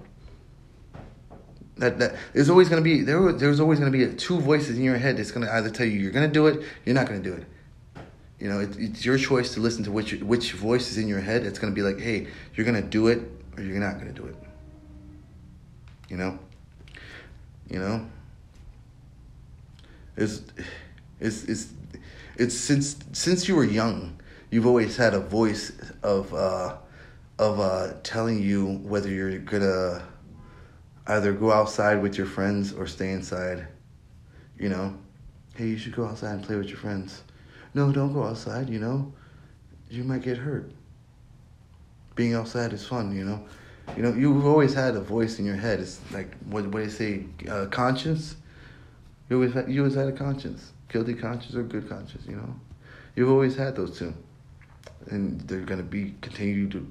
That, 1.76 1.98
that 1.98 2.16
there's 2.34 2.50
always 2.50 2.68
gonna 2.68 2.82
be 2.82 3.02
there. 3.02 3.32
There's 3.32 3.58
always 3.60 3.78
gonna 3.78 3.90
be 3.90 4.06
two 4.14 4.38
voices 4.38 4.76
in 4.76 4.84
your 4.84 4.98
head 4.98 5.16
that's 5.16 5.30
gonna 5.30 5.50
either 5.50 5.70
tell 5.70 5.86
you 5.86 5.98
you're 5.98 6.12
gonna 6.12 6.28
do 6.28 6.46
it, 6.46 6.62
you're 6.84 6.94
not 6.94 7.06
gonna 7.06 7.20
do 7.20 7.32
it. 7.32 7.46
You 8.40 8.48
know, 8.48 8.60
it, 8.60 8.74
it's 8.78 9.04
your 9.04 9.18
choice 9.18 9.52
to 9.54 9.60
listen 9.60 9.84
to 9.84 9.92
which 9.92 10.14
which 10.14 10.52
voice 10.52 10.90
is 10.90 10.96
in 10.96 11.06
your 11.06 11.20
head. 11.20 11.44
It's 11.44 11.58
going 11.58 11.72
to 11.72 11.74
be 11.74 11.86
like, 11.86 12.00
hey, 12.00 12.26
you're 12.54 12.64
going 12.64 12.82
to 12.82 12.88
do 12.88 13.08
it 13.08 13.20
or 13.56 13.62
you're 13.62 13.78
not 13.78 14.00
going 14.00 14.12
to 14.12 14.18
do 14.18 14.26
it. 14.26 14.36
You 16.08 16.16
know? 16.16 16.38
You 17.68 17.78
know? 17.78 18.06
It's 20.16 20.42
it's 21.20 21.44
it's 21.44 21.68
it's 22.36 22.54
since 22.54 22.96
since 23.12 23.46
you 23.46 23.54
were 23.54 23.64
young, 23.64 24.18
you've 24.50 24.66
always 24.66 24.96
had 24.96 25.14
a 25.14 25.20
voice 25.20 25.72
of 26.02 26.32
uh 26.34 26.76
of 27.38 27.60
uh 27.60 27.92
telling 28.02 28.42
you 28.42 28.78
whether 28.82 29.08
you're 29.08 29.38
gonna 29.38 30.02
either 31.06 31.32
go 31.32 31.52
outside 31.52 32.02
with 32.02 32.16
your 32.16 32.26
friends 32.26 32.72
or 32.72 32.86
stay 32.86 33.12
inside. 33.12 33.68
You 34.58 34.70
know? 34.70 34.98
Hey, 35.54 35.68
you 35.68 35.78
should 35.78 35.94
go 35.94 36.06
outside 36.06 36.34
and 36.34 36.42
play 36.42 36.56
with 36.56 36.68
your 36.68 36.78
friends. 36.78 37.22
No, 37.74 37.92
don't 37.92 38.12
go 38.12 38.24
outside, 38.24 38.68
you 38.68 38.80
know? 38.80 39.12
You 39.88 40.04
might 40.04 40.22
get 40.22 40.38
hurt. 40.38 40.70
Being 42.14 42.34
outside 42.34 42.72
is 42.72 42.86
fun, 42.86 43.14
you 43.14 43.24
know? 43.24 43.44
You 43.96 44.02
know, 44.02 44.12
you've 44.12 44.46
always 44.46 44.74
had 44.74 44.94
a 44.94 45.00
voice 45.00 45.38
in 45.38 45.44
your 45.44 45.56
head. 45.56 45.80
It's 45.80 46.00
like 46.12 46.36
what 46.44 46.66
what 46.66 46.78
do 46.78 46.84
you 46.84 46.90
say? 46.90 47.26
Uh, 47.48 47.66
conscience. 47.66 48.36
You 49.28 49.36
always 49.36 49.52
had, 49.52 49.70
you 49.70 49.80
always 49.80 49.94
had 49.94 50.08
a 50.08 50.12
conscience, 50.12 50.72
guilty 50.88 51.14
conscience 51.14 51.54
or 51.54 51.62
good 51.62 51.88
conscience. 51.88 52.24
You 52.28 52.36
know, 52.36 52.54
you've 53.16 53.30
always 53.30 53.56
had 53.56 53.76
those 53.76 53.98
two, 53.98 54.14
and 55.06 55.40
they're 55.42 55.60
gonna 55.60 55.82
be 55.82 56.14
continue 56.20 56.68
to 56.70 56.86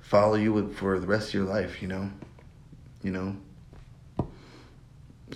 follow 0.00 0.34
you 0.34 0.72
for 0.72 0.98
the 0.98 1.06
rest 1.06 1.28
of 1.28 1.34
your 1.34 1.44
life. 1.44 1.82
You 1.82 1.88
know, 1.88 2.10
you 3.02 3.10
know. 3.10 3.36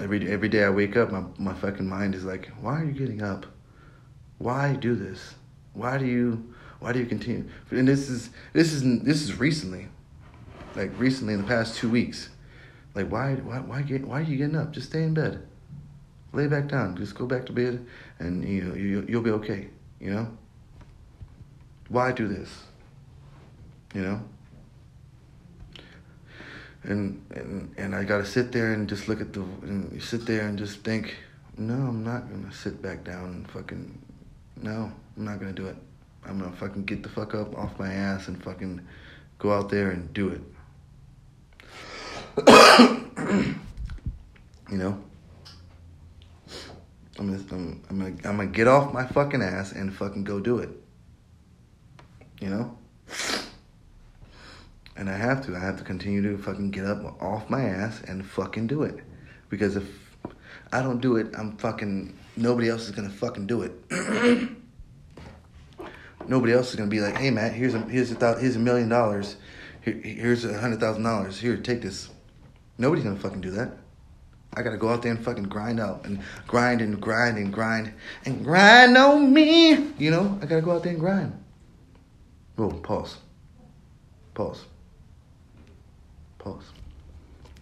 Every 0.00 0.30
every 0.30 0.48
day 0.48 0.64
I 0.64 0.70
wake 0.70 0.96
up, 0.96 1.10
my 1.10 1.24
my 1.38 1.52
fucking 1.52 1.86
mind 1.86 2.14
is 2.14 2.24
like, 2.24 2.48
why 2.60 2.80
are 2.80 2.84
you 2.84 2.92
getting 2.92 3.22
up? 3.22 3.44
Why 4.40 4.72
do 4.72 4.94
this? 4.94 5.34
Why 5.74 5.98
do 5.98 6.06
you 6.06 6.54
why 6.78 6.94
do 6.94 6.98
you 6.98 7.04
continue? 7.04 7.44
And 7.70 7.86
this 7.86 8.08
is 8.08 8.30
this 8.54 8.72
is 8.72 8.82
this 9.02 9.20
is 9.20 9.38
recently 9.38 9.88
like 10.74 10.90
recently 10.98 11.34
in 11.34 11.42
the 11.42 11.46
past 11.46 11.76
two 11.76 11.90
weeks. 11.90 12.30
Like 12.94 13.08
why 13.10 13.34
why 13.34 13.58
why 13.58 13.82
get 13.82 14.06
why 14.06 14.20
are 14.20 14.22
you 14.22 14.38
getting 14.38 14.56
up? 14.56 14.72
Just 14.72 14.88
stay 14.88 15.02
in 15.02 15.12
bed. 15.12 15.46
Lay 16.32 16.46
back 16.46 16.68
down. 16.68 16.96
Just 16.96 17.14
go 17.14 17.26
back 17.26 17.44
to 17.46 17.52
bed, 17.52 17.84
and 18.18 18.42
you 18.42 18.74
you 18.74 19.04
you'll 19.06 19.22
be 19.22 19.30
okay. 19.30 19.68
You 20.00 20.14
know. 20.14 20.38
Why 21.90 22.10
do 22.12 22.26
this? 22.26 22.48
You 23.94 24.02
know. 24.02 24.22
And 26.84 27.22
and 27.32 27.74
and 27.76 27.94
I 27.94 28.04
gotta 28.04 28.24
sit 28.24 28.52
there 28.52 28.72
and 28.72 28.88
just 28.88 29.06
look 29.06 29.20
at 29.20 29.34
the 29.34 29.42
and 29.42 30.02
sit 30.02 30.24
there 30.24 30.46
and 30.46 30.56
just 30.58 30.82
think, 30.82 31.14
no, 31.58 31.74
I'm 31.74 32.02
not 32.02 32.30
gonna 32.30 32.52
sit 32.54 32.80
back 32.80 33.04
down 33.04 33.24
and 33.24 33.50
fucking, 33.50 33.98
no, 34.62 34.92
I'm 35.16 35.24
not 35.24 35.40
gonna 35.40 35.52
do 35.52 35.66
it. 35.66 35.76
I'm 36.24 36.38
gonna 36.38 36.52
fucking 36.52 36.84
get 36.84 37.02
the 37.02 37.08
fuck 37.08 37.34
up 37.34 37.56
off 37.56 37.78
my 37.78 37.92
ass 37.92 38.28
and 38.28 38.42
fucking 38.42 38.86
go 39.38 39.52
out 39.52 39.70
there 39.70 39.90
and 39.90 40.12
do 40.12 40.28
it. 40.28 40.40
you 44.70 44.76
know, 44.76 45.02
I'm 47.18 47.26
gonna, 47.30 47.42
I'm, 47.50 47.82
I'm 47.90 47.98
gonna, 47.98 48.10
I'm 48.24 48.36
gonna 48.36 48.46
get 48.46 48.68
off 48.68 48.92
my 48.92 49.06
fucking 49.06 49.42
ass 49.42 49.72
and 49.72 49.94
fucking 49.94 50.24
go 50.24 50.40
do 50.40 50.58
it. 50.58 50.70
You 52.40 52.48
know, 52.48 52.78
and 54.96 55.08
I 55.10 55.16
have 55.16 55.44
to. 55.46 55.56
I 55.56 55.60
have 55.60 55.78
to 55.78 55.84
continue 55.84 56.22
to 56.22 56.42
fucking 56.42 56.70
get 56.70 56.84
up 56.84 57.22
off 57.22 57.50
my 57.50 57.62
ass 57.62 58.02
and 58.06 58.24
fucking 58.24 58.66
do 58.66 58.82
it, 58.82 59.02
because 59.48 59.76
if 59.76 59.86
I 60.72 60.82
don't 60.82 61.00
do 61.00 61.16
it, 61.16 61.34
I'm 61.36 61.56
fucking 61.56 62.16
nobody 62.36 62.68
else 62.68 62.84
is 62.84 62.90
gonna 62.92 63.10
fucking 63.10 63.46
do 63.46 63.62
it. 63.62 63.72
nobody 66.26 66.52
else 66.52 66.70
is 66.70 66.76
gonna 66.76 66.90
be 66.90 67.00
like, 67.00 67.16
"Hey, 67.16 67.30
Matt, 67.30 67.52
here's 67.52 67.74
a 67.74 67.80
here's 67.80 68.10
a 68.10 68.14
th- 68.14 68.38
here's 68.38 68.56
a 68.56 68.60
million 68.60 68.88
dollars, 68.88 69.36
Here, 69.82 69.94
here's 69.94 70.44
a 70.44 70.58
hundred 70.58 70.80
thousand 70.80 71.02
dollars. 71.02 71.40
Here, 71.40 71.56
take 71.56 71.82
this." 71.82 72.08
Nobody's 72.78 73.04
gonna 73.04 73.18
fucking 73.18 73.40
do 73.40 73.50
that. 73.52 73.72
I 74.54 74.62
gotta 74.62 74.78
go 74.78 74.88
out 74.88 75.02
there 75.02 75.12
and 75.12 75.24
fucking 75.24 75.44
grind 75.44 75.78
out 75.78 76.04
and 76.04 76.20
grind 76.48 76.80
and 76.80 77.00
grind 77.00 77.38
and 77.38 77.52
grind 77.52 77.92
and 78.24 78.44
grind 78.44 78.96
on 78.96 79.32
me. 79.32 79.92
You 79.98 80.10
know, 80.10 80.38
I 80.42 80.46
gotta 80.46 80.62
go 80.62 80.72
out 80.72 80.82
there 80.82 80.92
and 80.92 81.00
grind. 81.00 81.44
Whoa, 82.56 82.70
pause. 82.70 83.18
Pause. 84.34 84.64
Pause. 86.38 86.64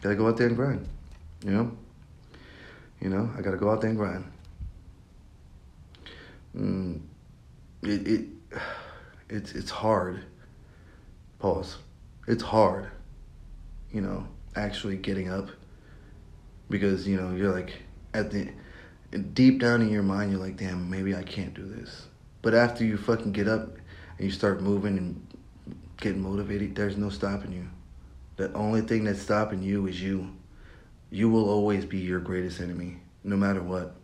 Gotta 0.01 0.15
go 0.15 0.29
out 0.29 0.37
there 0.37 0.47
and 0.47 0.57
grind. 0.57 0.89
You 1.45 1.51
know? 1.51 1.77
You 3.01 3.11
know, 3.11 3.31
I 3.37 3.43
gotta 3.43 3.57
go 3.57 3.71
out 3.71 3.81
there 3.81 3.91
and 3.91 3.99
grind. 3.99 4.25
Mm, 6.59 7.01
it, 7.83 8.09
it 8.09 8.25
it's 9.29 9.53
it's 9.53 9.71
hard. 9.71 10.25
Pause. 11.39 11.77
It's 12.27 12.43
hard. 12.43 12.91
You 13.93 14.01
know 14.01 14.27
actually 14.59 14.97
getting 14.97 15.31
up 15.31 15.49
because 16.69 17.07
you 17.07 17.17
know 17.17 17.35
you're 17.35 17.53
like 17.53 17.83
at 18.15 18.31
the 18.31 18.49
deep 19.33 19.61
down 19.61 19.81
in 19.81 19.89
your 19.89 20.03
mind 20.03 20.31
you're 20.31 20.41
like 20.41 20.57
damn 20.57 20.91
maybe 20.91 21.15
I 21.15 21.23
can't 21.23 21.55
do 21.55 21.65
this 21.65 22.07
but 22.43 22.55
after 22.55 22.85
you 22.85 22.97
fucking 22.97 23.33
get 23.33 23.49
up 23.49 23.69
and 24.19 24.27
you 24.27 24.31
start 24.31 24.61
moving 24.61 24.99
and 24.99 25.27
getting 25.99 26.21
motivated 26.21 26.75
there's 26.75 26.97
no 26.97 27.09
stopping 27.09 27.53
you 27.53 27.69
the 28.37 28.53
only 28.53 28.83
thing 28.83 29.05
that's 29.05 29.23
stopping 29.23 29.63
you 29.63 29.87
is 29.87 30.03
you 30.03 30.31
you 31.11 31.31
will 31.31 31.49
always 31.49 31.85
be 31.85 31.99
your 31.99 32.21
greatest 32.21 32.61
enemy 32.61 32.99
no 33.25 33.37
matter 33.37 33.63
what 33.63 33.95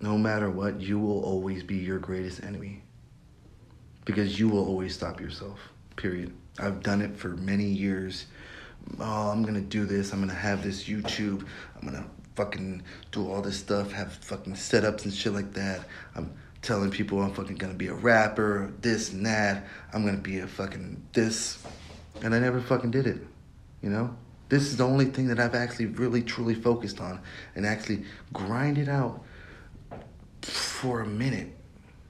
no 0.00 0.16
matter 0.16 0.50
what 0.50 0.80
you 0.80 0.98
will 0.98 1.22
always 1.24 1.62
be 1.62 1.76
your 1.76 1.98
greatest 1.98 2.42
enemy 2.42 2.82
because 4.04 4.38
you 4.38 4.48
will 4.48 4.66
always 4.66 4.94
stop 4.94 5.20
yourself 5.20 5.58
period 5.96 6.32
I've 6.60 6.82
done 6.82 7.00
it 7.00 7.16
for 7.16 7.28
many 7.28 7.64
years. 7.64 8.26
Oh, 8.98 9.30
I'm 9.30 9.42
gonna 9.42 9.60
do 9.60 9.86
this. 9.86 10.12
I'm 10.12 10.20
gonna 10.20 10.34
have 10.34 10.62
this 10.62 10.84
YouTube. 10.84 11.46
I'm 11.76 11.88
gonna 11.88 12.06
fucking 12.34 12.82
do 13.12 13.30
all 13.30 13.40
this 13.40 13.58
stuff. 13.58 13.92
Have 13.92 14.12
fucking 14.12 14.54
setups 14.54 15.04
and 15.04 15.14
shit 15.14 15.32
like 15.32 15.52
that. 15.54 15.86
I'm 16.14 16.32
telling 16.60 16.90
people 16.90 17.22
I'm 17.22 17.32
fucking 17.32 17.56
gonna 17.56 17.74
be 17.74 17.88
a 17.88 17.94
rapper, 17.94 18.72
this 18.80 19.12
and 19.12 19.24
that. 19.24 19.66
I'm 19.92 20.04
gonna 20.04 20.18
be 20.18 20.40
a 20.40 20.46
fucking 20.46 21.02
this, 21.12 21.62
and 22.22 22.34
I 22.34 22.38
never 22.38 22.60
fucking 22.60 22.90
did 22.90 23.06
it. 23.06 23.26
You 23.80 23.88
know, 23.90 24.16
this 24.48 24.64
is 24.64 24.76
the 24.76 24.84
only 24.86 25.06
thing 25.06 25.28
that 25.28 25.40
I've 25.40 25.54
actually 25.54 25.86
really 25.86 26.22
truly 26.22 26.54
focused 26.54 27.00
on 27.00 27.20
and 27.54 27.64
actually 27.64 28.04
grinded 28.32 28.88
out 28.88 29.24
for 30.42 31.00
a 31.00 31.06
minute. 31.06 31.48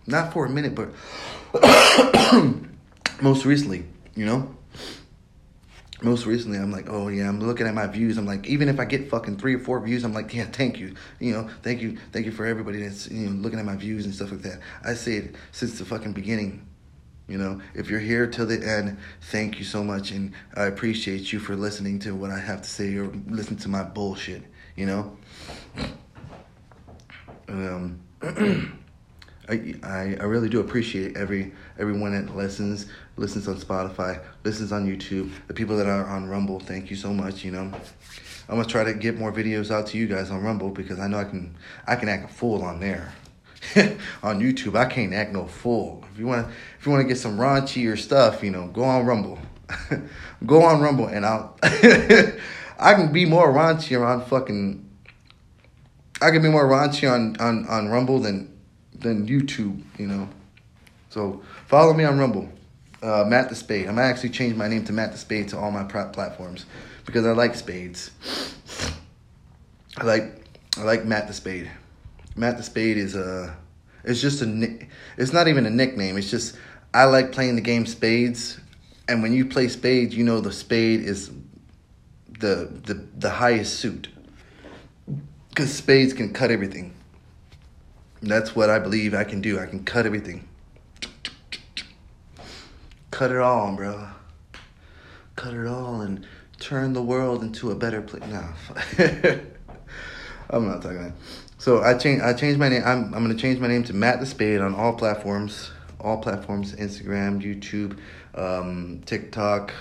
Not 0.07 0.33
for 0.33 0.47
a 0.47 0.51
minute, 0.51 0.75
but 0.75 0.91
most 3.23 3.45
recently 3.45 3.85
you 4.15 4.27
know? 4.27 4.55
Most 6.03 6.25
recently, 6.25 6.59
I'm 6.59 6.71
like, 6.71 6.89
oh 6.89 7.09
yeah, 7.09 7.29
I'm 7.29 7.41
looking 7.41 7.67
at 7.67 7.75
my 7.75 7.87
views. 7.87 8.17
I'm 8.17 8.25
like, 8.25 8.47
even 8.47 8.71
if 8.71 8.81
I 8.81 8.87
get 8.87 9.11
fucking 9.11 9.37
three 9.37 9.55
or 9.55 9.59
four 9.59 9.81
views, 9.81 10.03
I'm 10.03 10.15
like, 10.15 10.33
yeah, 10.33 10.45
thank 10.45 10.79
you. 10.79 10.95
You 11.19 11.33
know, 11.33 11.49
thank 11.63 11.83
you, 11.83 11.99
thank 12.13 12.25
you 12.25 12.33
for 12.33 12.47
everybody 12.47 12.83
that's 12.83 13.11
you 13.11 13.29
know 13.29 13.33
looking 13.33 13.59
at 13.59 13.67
my 13.67 13.77
views 13.77 14.07
and 14.07 14.15
stuff 14.15 14.31
like 14.31 14.41
that. 14.43 14.61
I 14.83 14.95
say 14.95 15.17
it 15.17 15.37
since 15.53 15.79
the 15.79 15.85
fucking 15.85 16.13
beginning. 16.13 16.67
You 17.29 17.37
know, 17.39 17.61
if 17.75 17.91
you're 17.91 18.01
here 18.01 18.27
till 18.27 18.47
the 18.47 18.67
end, 18.67 18.97
thank 19.31 19.59
you 19.59 19.65
so 19.65 19.85
much, 19.85 20.11
and 20.11 20.33
I 20.57 20.65
appreciate 20.65 21.33
you 21.33 21.39
for 21.39 21.55
listening 21.55 21.99
to 22.01 22.15
what 22.15 22.31
I 22.31 22.39
have 22.39 22.63
to 22.63 22.69
say 22.69 22.95
or 22.97 23.13
listen 23.29 23.57
to 23.59 23.69
my 23.69 23.83
bullshit. 23.83 24.43
You 24.77 24.87
know. 24.87 25.17
Um. 27.49 28.01
I, 29.51 29.77
I, 29.83 30.25
really 30.25 30.49
do 30.49 30.61
appreciate 30.61 31.17
every 31.17 31.53
everyone 31.79 32.13
that 32.13 32.37
listens 32.37 32.87
listens 33.17 33.49
on 33.49 33.57
Spotify, 33.57 34.23
listens 34.45 34.73
on 34.73 34.87
YouTube, 34.87 35.33
the 35.49 35.55
people 35.55 35.77
that 35.79 35.87
are 35.87 36.07
on 36.07 36.29
Rumble. 36.29 36.61
Thank 36.61 36.91
you 36.91 36.97
so 36.97 37.15
much. 37.15 37.45
You 37.45 37.53
know, 37.53 37.73
I'm 38.49 38.57
gonna 38.57 38.65
try 38.65 38.85
to 38.85 38.93
get 38.93 39.19
more 39.19 39.33
videos 39.33 39.71
out 39.71 39.87
to 39.89 39.99
you 39.99 40.07
guys 40.07 40.31
on 40.31 40.43
Rumble 40.43 40.69
because 40.69 40.99
I 40.99 41.09
know 41.09 41.19
I 41.19 41.25
can 41.25 41.57
I 41.87 41.97
can 41.97 42.11
act 42.11 42.31
a 42.31 42.35
fool 42.35 42.63
on 42.63 42.79
there. 42.79 43.13
on 44.23 44.41
YouTube, 44.41 44.77
I 44.77 44.85
can't 44.85 45.15
act 45.15 45.33
no 45.33 45.47
fool. 45.47 46.05
If 46.13 46.19
you 46.19 46.27
want 46.27 46.47
to 46.47 46.53
if 46.79 46.85
you 46.85 46.93
want 46.93 47.03
to 47.03 47.09
get 47.09 47.17
some 47.17 47.39
raunchier 47.39 47.99
stuff, 47.99 48.43
you 48.45 48.51
know, 48.51 48.69
go 48.69 48.85
on 48.85 49.07
Rumble. 49.07 49.39
go 50.47 50.63
on 50.63 50.81
Rumble, 50.81 51.07
and 51.07 51.25
I'll 51.25 51.57
I 51.63 52.95
can 52.95 53.13
be 53.13 53.25
more 53.25 53.51
raunchy 53.53 53.99
on 53.99 54.25
fucking. 54.27 54.90
I 56.23 56.31
can 56.31 56.43
be 56.43 56.49
more 56.49 56.67
raunchy 56.67 57.11
on 57.11 57.37
on 57.41 57.67
on 57.67 57.89
Rumble 57.89 58.19
than 58.19 58.57
than 58.95 59.27
YouTube, 59.27 59.83
you 59.99 60.07
know. 60.07 60.29
So 61.09 61.43
follow 61.67 61.95
me 61.95 62.05
on 62.05 62.19
Rumble, 62.19 62.49
uh, 63.03 63.25
Matt 63.27 63.49
the 63.49 63.55
Spade. 63.55 63.89
I'm 63.89 63.99
actually 63.99 64.31
change 64.31 64.55
my 64.55 64.69
name 64.69 64.85
to 64.85 64.93
Matt 64.93 65.13
the 65.13 65.19
Spade 65.19 65.49
to 65.49 65.59
all 65.59 65.71
my 65.71 65.85
platforms 65.85 66.67
because 67.07 67.27
I 67.27 67.33
like 67.33 67.55
spades. 67.55 68.11
I 69.97 70.05
like 70.05 70.47
I 70.77 70.83
like 70.83 71.05
Matt 71.05 71.27
the 71.27 71.35
Spade. 71.35 71.71
Matt 72.37 72.59
the 72.59 72.63
Spade 72.63 72.97
is 72.97 73.17
a 73.17 73.57
it's 74.05 74.21
just 74.21 74.43
a 74.43 74.79
it's 75.17 75.33
not 75.33 75.49
even 75.49 75.67
a 75.67 75.71
nickname. 75.71 76.17
It's 76.17 76.31
just 76.31 76.57
I 76.93 77.05
like 77.05 77.33
playing 77.33 77.57
the 77.57 77.63
game 77.63 77.87
spades, 77.87 78.61
and 79.09 79.23
when 79.23 79.33
you 79.33 79.47
play 79.47 79.69
spades, 79.69 80.15
you 80.15 80.25
know 80.25 80.41
the 80.41 80.53
spade 80.53 81.01
is 81.01 81.31
the 82.39 82.71
the 82.85 83.07
the 83.17 83.31
highest 83.31 83.81
suit 83.81 84.09
because 85.61 85.75
spades 85.75 86.15
can 86.15 86.33
cut 86.33 86.51
everything. 86.51 86.95
That's 88.23 88.57
what 88.57 88.71
I 88.71 88.79
believe 88.79 89.13
I 89.13 89.25
can 89.25 89.43
do. 89.43 89.59
I 89.59 89.67
can 89.67 89.85
cut 89.85 90.07
everything. 90.07 90.49
Cut 93.11 93.31
it 93.31 93.37
all, 93.37 93.77
bro. 93.77 94.09
Cut 95.37 95.53
it 95.53 95.67
all 95.67 96.01
and 96.01 96.27
turn 96.61 96.95
the 96.95 97.03
world 97.03 97.43
into 97.43 97.71
a 97.71 97.75
better 97.75 98.01
place. 98.01 98.23
No, 98.23 98.43
I'm 100.49 100.67
not 100.67 100.81
talking 100.81 101.03
that. 101.03 101.13
So 101.59 101.83
I 101.83 101.93
change. 101.93 102.23
I 102.23 102.33
changed 102.33 102.59
my 102.59 102.71
name. 102.71 102.83
I'm. 102.87 103.13
I'm 103.13 103.23
gonna 103.23 103.35
change 103.35 103.59
my 103.59 103.69
name 103.69 103.85
to 103.85 103.93
Matt 103.93 104.21
the 104.21 104.27
Spade 104.27 104.63
on 104.63 104.75
all 104.75 104.95
platforms. 104.95 105.73
All 106.01 106.17
platforms: 106.17 106.75
Instagram, 106.75 107.43
YouTube, 107.43 107.99
um, 108.35 109.03
TikTok. 109.05 109.75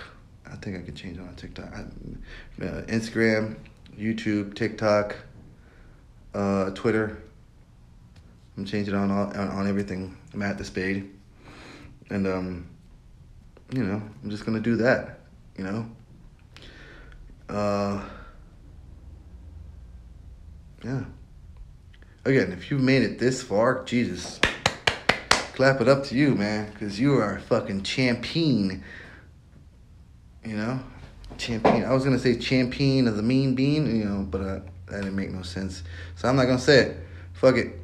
I 0.45 0.57
think 0.57 0.75
I 0.75 0.81
could 0.81 0.97
change 0.97 1.17
it 1.17 1.21
on 1.21 1.33
TikTok. 1.35 1.73
I, 1.73 2.65
uh, 2.65 2.81
Instagram, 2.87 3.55
YouTube, 3.97 4.55
TikTok, 4.55 5.15
uh, 6.39 6.69
Twitter. 6.71 7.21
I'm 8.57 8.65
changing 8.65 8.95
on 8.95 9.11
all, 9.11 9.27
on, 9.27 9.49
on 9.49 9.67
everything. 9.67 10.15
Matt 10.33 10.57
the 10.57 10.63
Spade, 10.63 11.09
and 12.09 12.27
um, 12.27 12.67
you 13.73 13.83
know, 13.83 14.01
I'm 14.23 14.29
just 14.29 14.45
gonna 14.45 14.59
do 14.59 14.77
that. 14.77 15.19
You 15.57 15.63
know. 15.65 15.85
Uh, 17.49 18.01
yeah. 20.83 21.03
Again, 22.25 22.51
if 22.51 22.69
you've 22.69 22.81
made 22.81 23.01
it 23.01 23.17
this 23.17 23.41
far, 23.41 23.83
Jesus, 23.85 24.39
clap 25.53 25.81
it 25.81 25.87
up 25.87 26.03
to 26.05 26.15
you, 26.15 26.35
man, 26.35 26.71
because 26.71 26.99
you 26.99 27.15
are 27.15 27.35
a 27.35 27.41
fucking 27.41 27.83
champion. 27.83 28.83
You 30.45 30.55
know, 30.55 30.79
champion. 31.37 31.83
I 31.83 31.93
was 31.93 32.05
gonna 32.05 32.19
say 32.19 32.37
champion 32.37 33.07
of 33.07 33.17
the 33.17 33.23
mean 33.23 33.55
bean, 33.55 33.93
you 33.93 34.05
know, 34.05 34.27
but 34.29 34.41
uh, 34.41 34.59
that 34.89 35.01
didn't 35.01 35.15
make 35.15 35.31
no 35.31 35.41
sense. 35.41 35.83
So 36.15 36.27
I'm 36.27 36.35
not 36.35 36.45
gonna 36.45 36.59
say 36.59 36.79
it. 36.79 36.97
Fuck 37.33 37.55
it. 37.57 37.79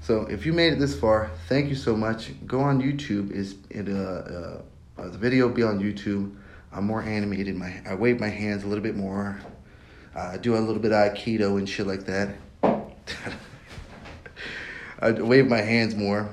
So 0.00 0.22
if 0.26 0.44
you 0.44 0.52
made 0.52 0.72
it 0.74 0.78
this 0.78 0.98
far, 0.98 1.30
thank 1.48 1.68
you 1.68 1.74
so 1.74 1.96
much. 1.96 2.32
Go 2.46 2.60
on 2.60 2.80
YouTube. 2.80 3.30
Is 3.30 3.56
it 3.70 3.88
uh, 3.88 3.92
uh, 3.92 4.62
uh 4.98 5.08
the 5.08 5.18
video 5.18 5.48
be 5.48 5.62
on 5.62 5.80
YouTube. 5.80 6.34
I'm 6.72 6.84
more 6.84 7.02
animated. 7.02 7.56
My 7.56 7.80
I 7.88 7.94
wave 7.94 8.20
my 8.20 8.28
hands 8.28 8.64
a 8.64 8.66
little 8.66 8.84
bit 8.84 8.96
more. 8.96 9.40
Uh, 10.14 10.30
I 10.34 10.36
do 10.36 10.56
a 10.56 10.58
little 10.58 10.80
bit 10.80 10.92
of 10.92 11.14
aikido 11.14 11.58
and 11.58 11.68
shit 11.68 11.86
like 11.86 12.04
that. 12.04 12.36
I 15.00 15.10
wave 15.10 15.48
my 15.48 15.60
hands 15.60 15.94
more. 15.94 16.28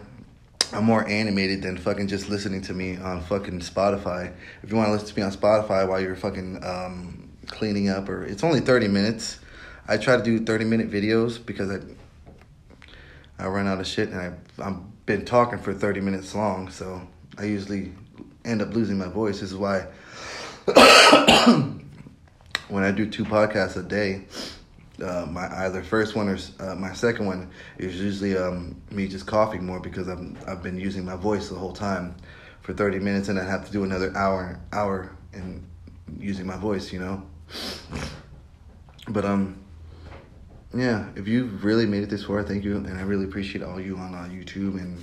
I'm 0.74 0.86
more 0.86 1.08
animated 1.08 1.62
than 1.62 1.78
fucking 1.78 2.08
just 2.08 2.30
listening 2.30 2.62
to 2.64 2.74
me 2.74 2.96
on 2.98 3.22
fucking 3.24 3.60
Spotify. 3.60 4.34
If 4.64 4.70
you 4.70 4.78
want 4.78 4.88
to 4.88 4.94
listen 4.94 5.08
to 5.10 5.18
me 5.18 5.24
on 5.24 5.32
Spotify 5.32 5.88
while 5.88 6.00
you're 6.00 6.16
fucking 6.16 6.64
um, 6.64 7.30
cleaning 7.48 7.90
up, 7.90 8.08
or 8.08 8.24
it's 8.24 8.44
only 8.44 8.62
30 8.62 8.88
minutes. 8.88 9.40
I 9.92 9.98
try 9.98 10.16
to 10.16 10.24
do 10.24 10.40
30 10.40 10.64
minute 10.64 10.90
videos 10.90 11.46
because 11.46 11.70
I 11.70 11.80
I 13.38 13.48
run 13.48 13.68
out 13.68 13.82
of 13.82 13.86
shit 13.86 14.08
and 14.08 14.22
I 14.22 14.32
I've 14.66 15.06
been 15.06 15.26
talking 15.26 15.60
for 15.60 15.74
30 15.74 16.00
minutes 16.00 16.34
long, 16.34 16.70
so 16.70 17.06
I 17.38 17.44
usually 17.44 17.92
end 18.46 18.62
up 18.62 18.74
losing 18.74 18.98
my 18.98 19.10
voice. 19.10 19.42
This 19.42 19.52
is 19.52 19.58
why 19.58 19.88
when 22.70 22.84
I 22.86 22.92
do 22.92 23.06
two 23.06 23.26
podcasts 23.26 23.76
a 23.76 23.84
day, 23.84 24.22
uh, 25.04 25.26
my 25.30 25.54
either 25.66 25.84
first 25.84 26.16
one 26.16 26.30
or 26.30 26.38
uh, 26.62 26.74
my 26.76 26.94
second 26.94 27.26
one 27.26 27.50
is 27.78 28.00
usually 28.00 28.38
um, 28.38 28.82
me 28.92 29.10
just 29.10 29.28
coughing 29.28 29.66
more 29.66 29.82
because 29.82 30.08
I'm 30.08 30.38
I've 30.48 30.64
been 30.64 30.80
using 30.80 31.04
my 31.04 31.18
voice 31.18 31.50
the 31.50 31.56
whole 31.56 31.74
time 31.74 32.16
for 32.62 32.72
30 32.72 33.00
minutes 33.00 33.28
and 33.28 33.38
I 33.38 33.44
have 33.44 33.66
to 33.66 33.72
do 33.74 33.84
another 33.84 34.16
hour 34.16 34.58
hour 34.72 35.12
and 35.34 35.68
using 36.18 36.48
my 36.48 36.56
voice, 36.56 36.94
you 36.94 37.00
know. 37.00 37.24
But 39.10 39.26
um, 39.26 39.61
yeah, 40.74 41.06
if 41.16 41.28
you've 41.28 41.64
really 41.64 41.86
made 41.86 42.04
it 42.04 42.10
this 42.10 42.24
far, 42.26 42.44
thank 42.44 42.64
you, 42.64 42.78
and 42.78 42.98
I 42.98 43.02
really 43.02 43.26
appreciate 43.26 43.64
all 43.64 43.80
you 43.80 43.98
on 43.98 44.14
uh, 44.14 44.30
YouTube 44.32 44.80
and 44.80 44.98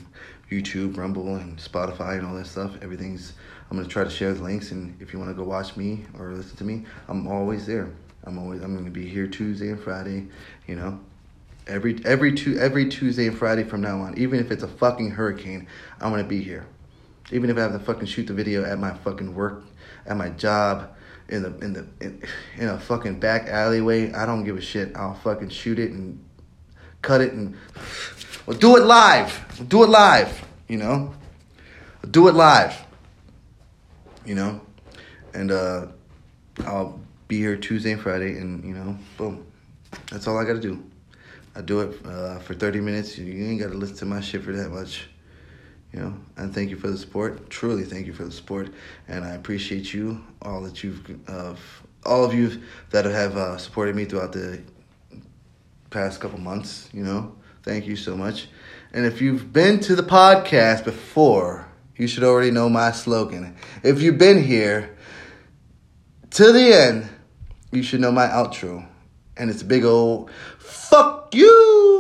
YouTube, 0.50 0.96
Rumble, 0.96 1.36
and 1.36 1.58
Spotify 1.58 2.16
and 2.18 2.26
all 2.26 2.34
that 2.36 2.46
stuff. 2.46 2.72
Everything's 2.80 3.34
I'm 3.70 3.76
gonna 3.76 3.88
try 3.88 4.02
to 4.02 4.10
share 4.10 4.32
the 4.32 4.42
links, 4.42 4.72
and 4.72 5.00
if 5.00 5.12
you 5.12 5.18
want 5.18 5.30
to 5.30 5.34
go 5.34 5.44
watch 5.44 5.76
me 5.76 6.06
or 6.18 6.32
listen 6.32 6.56
to 6.56 6.64
me, 6.64 6.86
I'm 7.06 7.26
always 7.28 7.66
there. 7.66 7.90
I'm 8.24 8.38
always 8.38 8.62
I'm 8.62 8.74
gonna 8.74 8.90
be 8.90 9.06
here 9.06 9.26
Tuesday 9.26 9.68
and 9.68 9.80
Friday, 9.80 10.28
you 10.66 10.76
know. 10.76 10.98
Every 11.66 12.00
every 12.06 12.32
two 12.32 12.58
every 12.58 12.88
Tuesday 12.88 13.26
and 13.26 13.36
Friday 13.36 13.64
from 13.64 13.82
now 13.82 14.00
on, 14.00 14.16
even 14.16 14.40
if 14.40 14.50
it's 14.50 14.62
a 14.62 14.68
fucking 14.68 15.10
hurricane, 15.10 15.66
I'm 16.00 16.10
gonna 16.10 16.24
be 16.24 16.42
here. 16.42 16.66
Even 17.30 17.50
if 17.50 17.58
I 17.58 17.60
have 17.60 17.72
to 17.72 17.78
fucking 17.78 18.06
shoot 18.06 18.26
the 18.26 18.32
video 18.32 18.64
at 18.64 18.78
my 18.78 18.94
fucking 18.94 19.34
work, 19.34 19.64
at 20.06 20.16
my 20.16 20.30
job, 20.30 20.94
in 21.28 21.42
the 21.42 21.58
in 21.58 21.72
the 21.72 21.86
in, 22.00 22.22
in 22.56 22.68
a 22.68 22.78
fucking 22.78 23.20
back 23.20 23.48
alleyway, 23.48 24.12
I 24.12 24.26
don't 24.26 24.44
give 24.44 24.56
a 24.56 24.60
shit. 24.60 24.96
I'll 24.96 25.14
fucking 25.14 25.50
shoot 25.50 25.78
it 25.78 25.90
and 25.90 26.24
cut 27.02 27.20
it 27.20 27.32
and 27.32 27.56
well 28.46 28.56
do 28.56 28.76
it 28.76 28.84
live. 28.84 29.66
Do 29.68 29.84
it 29.84 29.88
live, 29.90 30.46
you 30.68 30.78
know? 30.78 31.14
Do 32.10 32.28
it 32.28 32.34
live. 32.34 32.76
You 34.24 34.34
know? 34.34 34.60
And 35.34 35.50
uh 35.50 35.86
I'll 36.64 37.00
be 37.28 37.38
here 37.38 37.56
Tuesday 37.56 37.92
and 37.92 38.00
Friday, 38.00 38.38
and 38.38 38.64
you 38.64 38.74
know, 38.74 38.98
boom. 39.16 39.46
That's 40.10 40.26
all 40.26 40.38
I 40.38 40.44
got 40.44 40.54
to 40.54 40.60
do. 40.60 40.82
I 41.54 41.60
do 41.60 41.80
it 41.80 42.06
uh, 42.06 42.38
for 42.40 42.54
30 42.54 42.80
minutes. 42.80 43.18
You 43.18 43.46
ain't 43.46 43.60
got 43.60 43.70
to 43.70 43.74
listen 43.74 43.96
to 43.98 44.06
my 44.06 44.20
shit 44.20 44.42
for 44.42 44.52
that 44.52 44.70
much. 44.70 45.08
You 45.92 46.00
know, 46.00 46.14
and 46.36 46.54
thank 46.54 46.70
you 46.70 46.76
for 46.76 46.90
the 46.90 46.98
support. 46.98 47.48
Truly, 47.48 47.84
thank 47.84 48.06
you 48.06 48.12
for 48.12 48.24
the 48.24 48.32
support, 48.32 48.68
and 49.08 49.24
I 49.24 49.30
appreciate 49.30 49.94
you 49.94 50.22
all 50.42 50.60
that 50.62 50.84
you've, 50.84 51.18
uh, 51.26 51.54
all 52.04 52.24
of 52.24 52.34
you 52.34 52.60
that 52.90 53.06
have 53.06 53.36
uh, 53.36 53.56
supported 53.56 53.96
me 53.96 54.04
throughout 54.04 54.32
the 54.32 54.60
past 55.90 56.20
couple 56.20 56.38
months. 56.38 56.90
You 56.92 57.04
know, 57.04 57.36
thank 57.62 57.86
you 57.86 57.96
so 57.96 58.16
much. 58.16 58.48
And 58.92 59.06
if 59.06 59.20
you've 59.20 59.52
been 59.52 59.80
to 59.80 59.94
the 59.94 60.02
podcast 60.02 60.84
before, 60.84 61.68
you 61.96 62.06
should 62.06 62.24
already 62.24 62.50
know 62.50 62.68
my 62.68 62.92
slogan. 62.92 63.56
If 63.82 64.00
you've 64.00 64.18
been 64.18 64.42
here 64.42 64.96
to 66.30 66.52
the 66.52 66.72
end, 66.72 67.08
you 67.72 67.82
should 67.82 68.00
know 68.00 68.12
my 68.12 68.26
outro. 68.26 68.86
And 69.36 69.50
it's 69.50 69.62
a 69.62 69.66
big 69.66 69.84
old 69.84 70.30
fuck 70.58 71.34
you. 71.34 71.97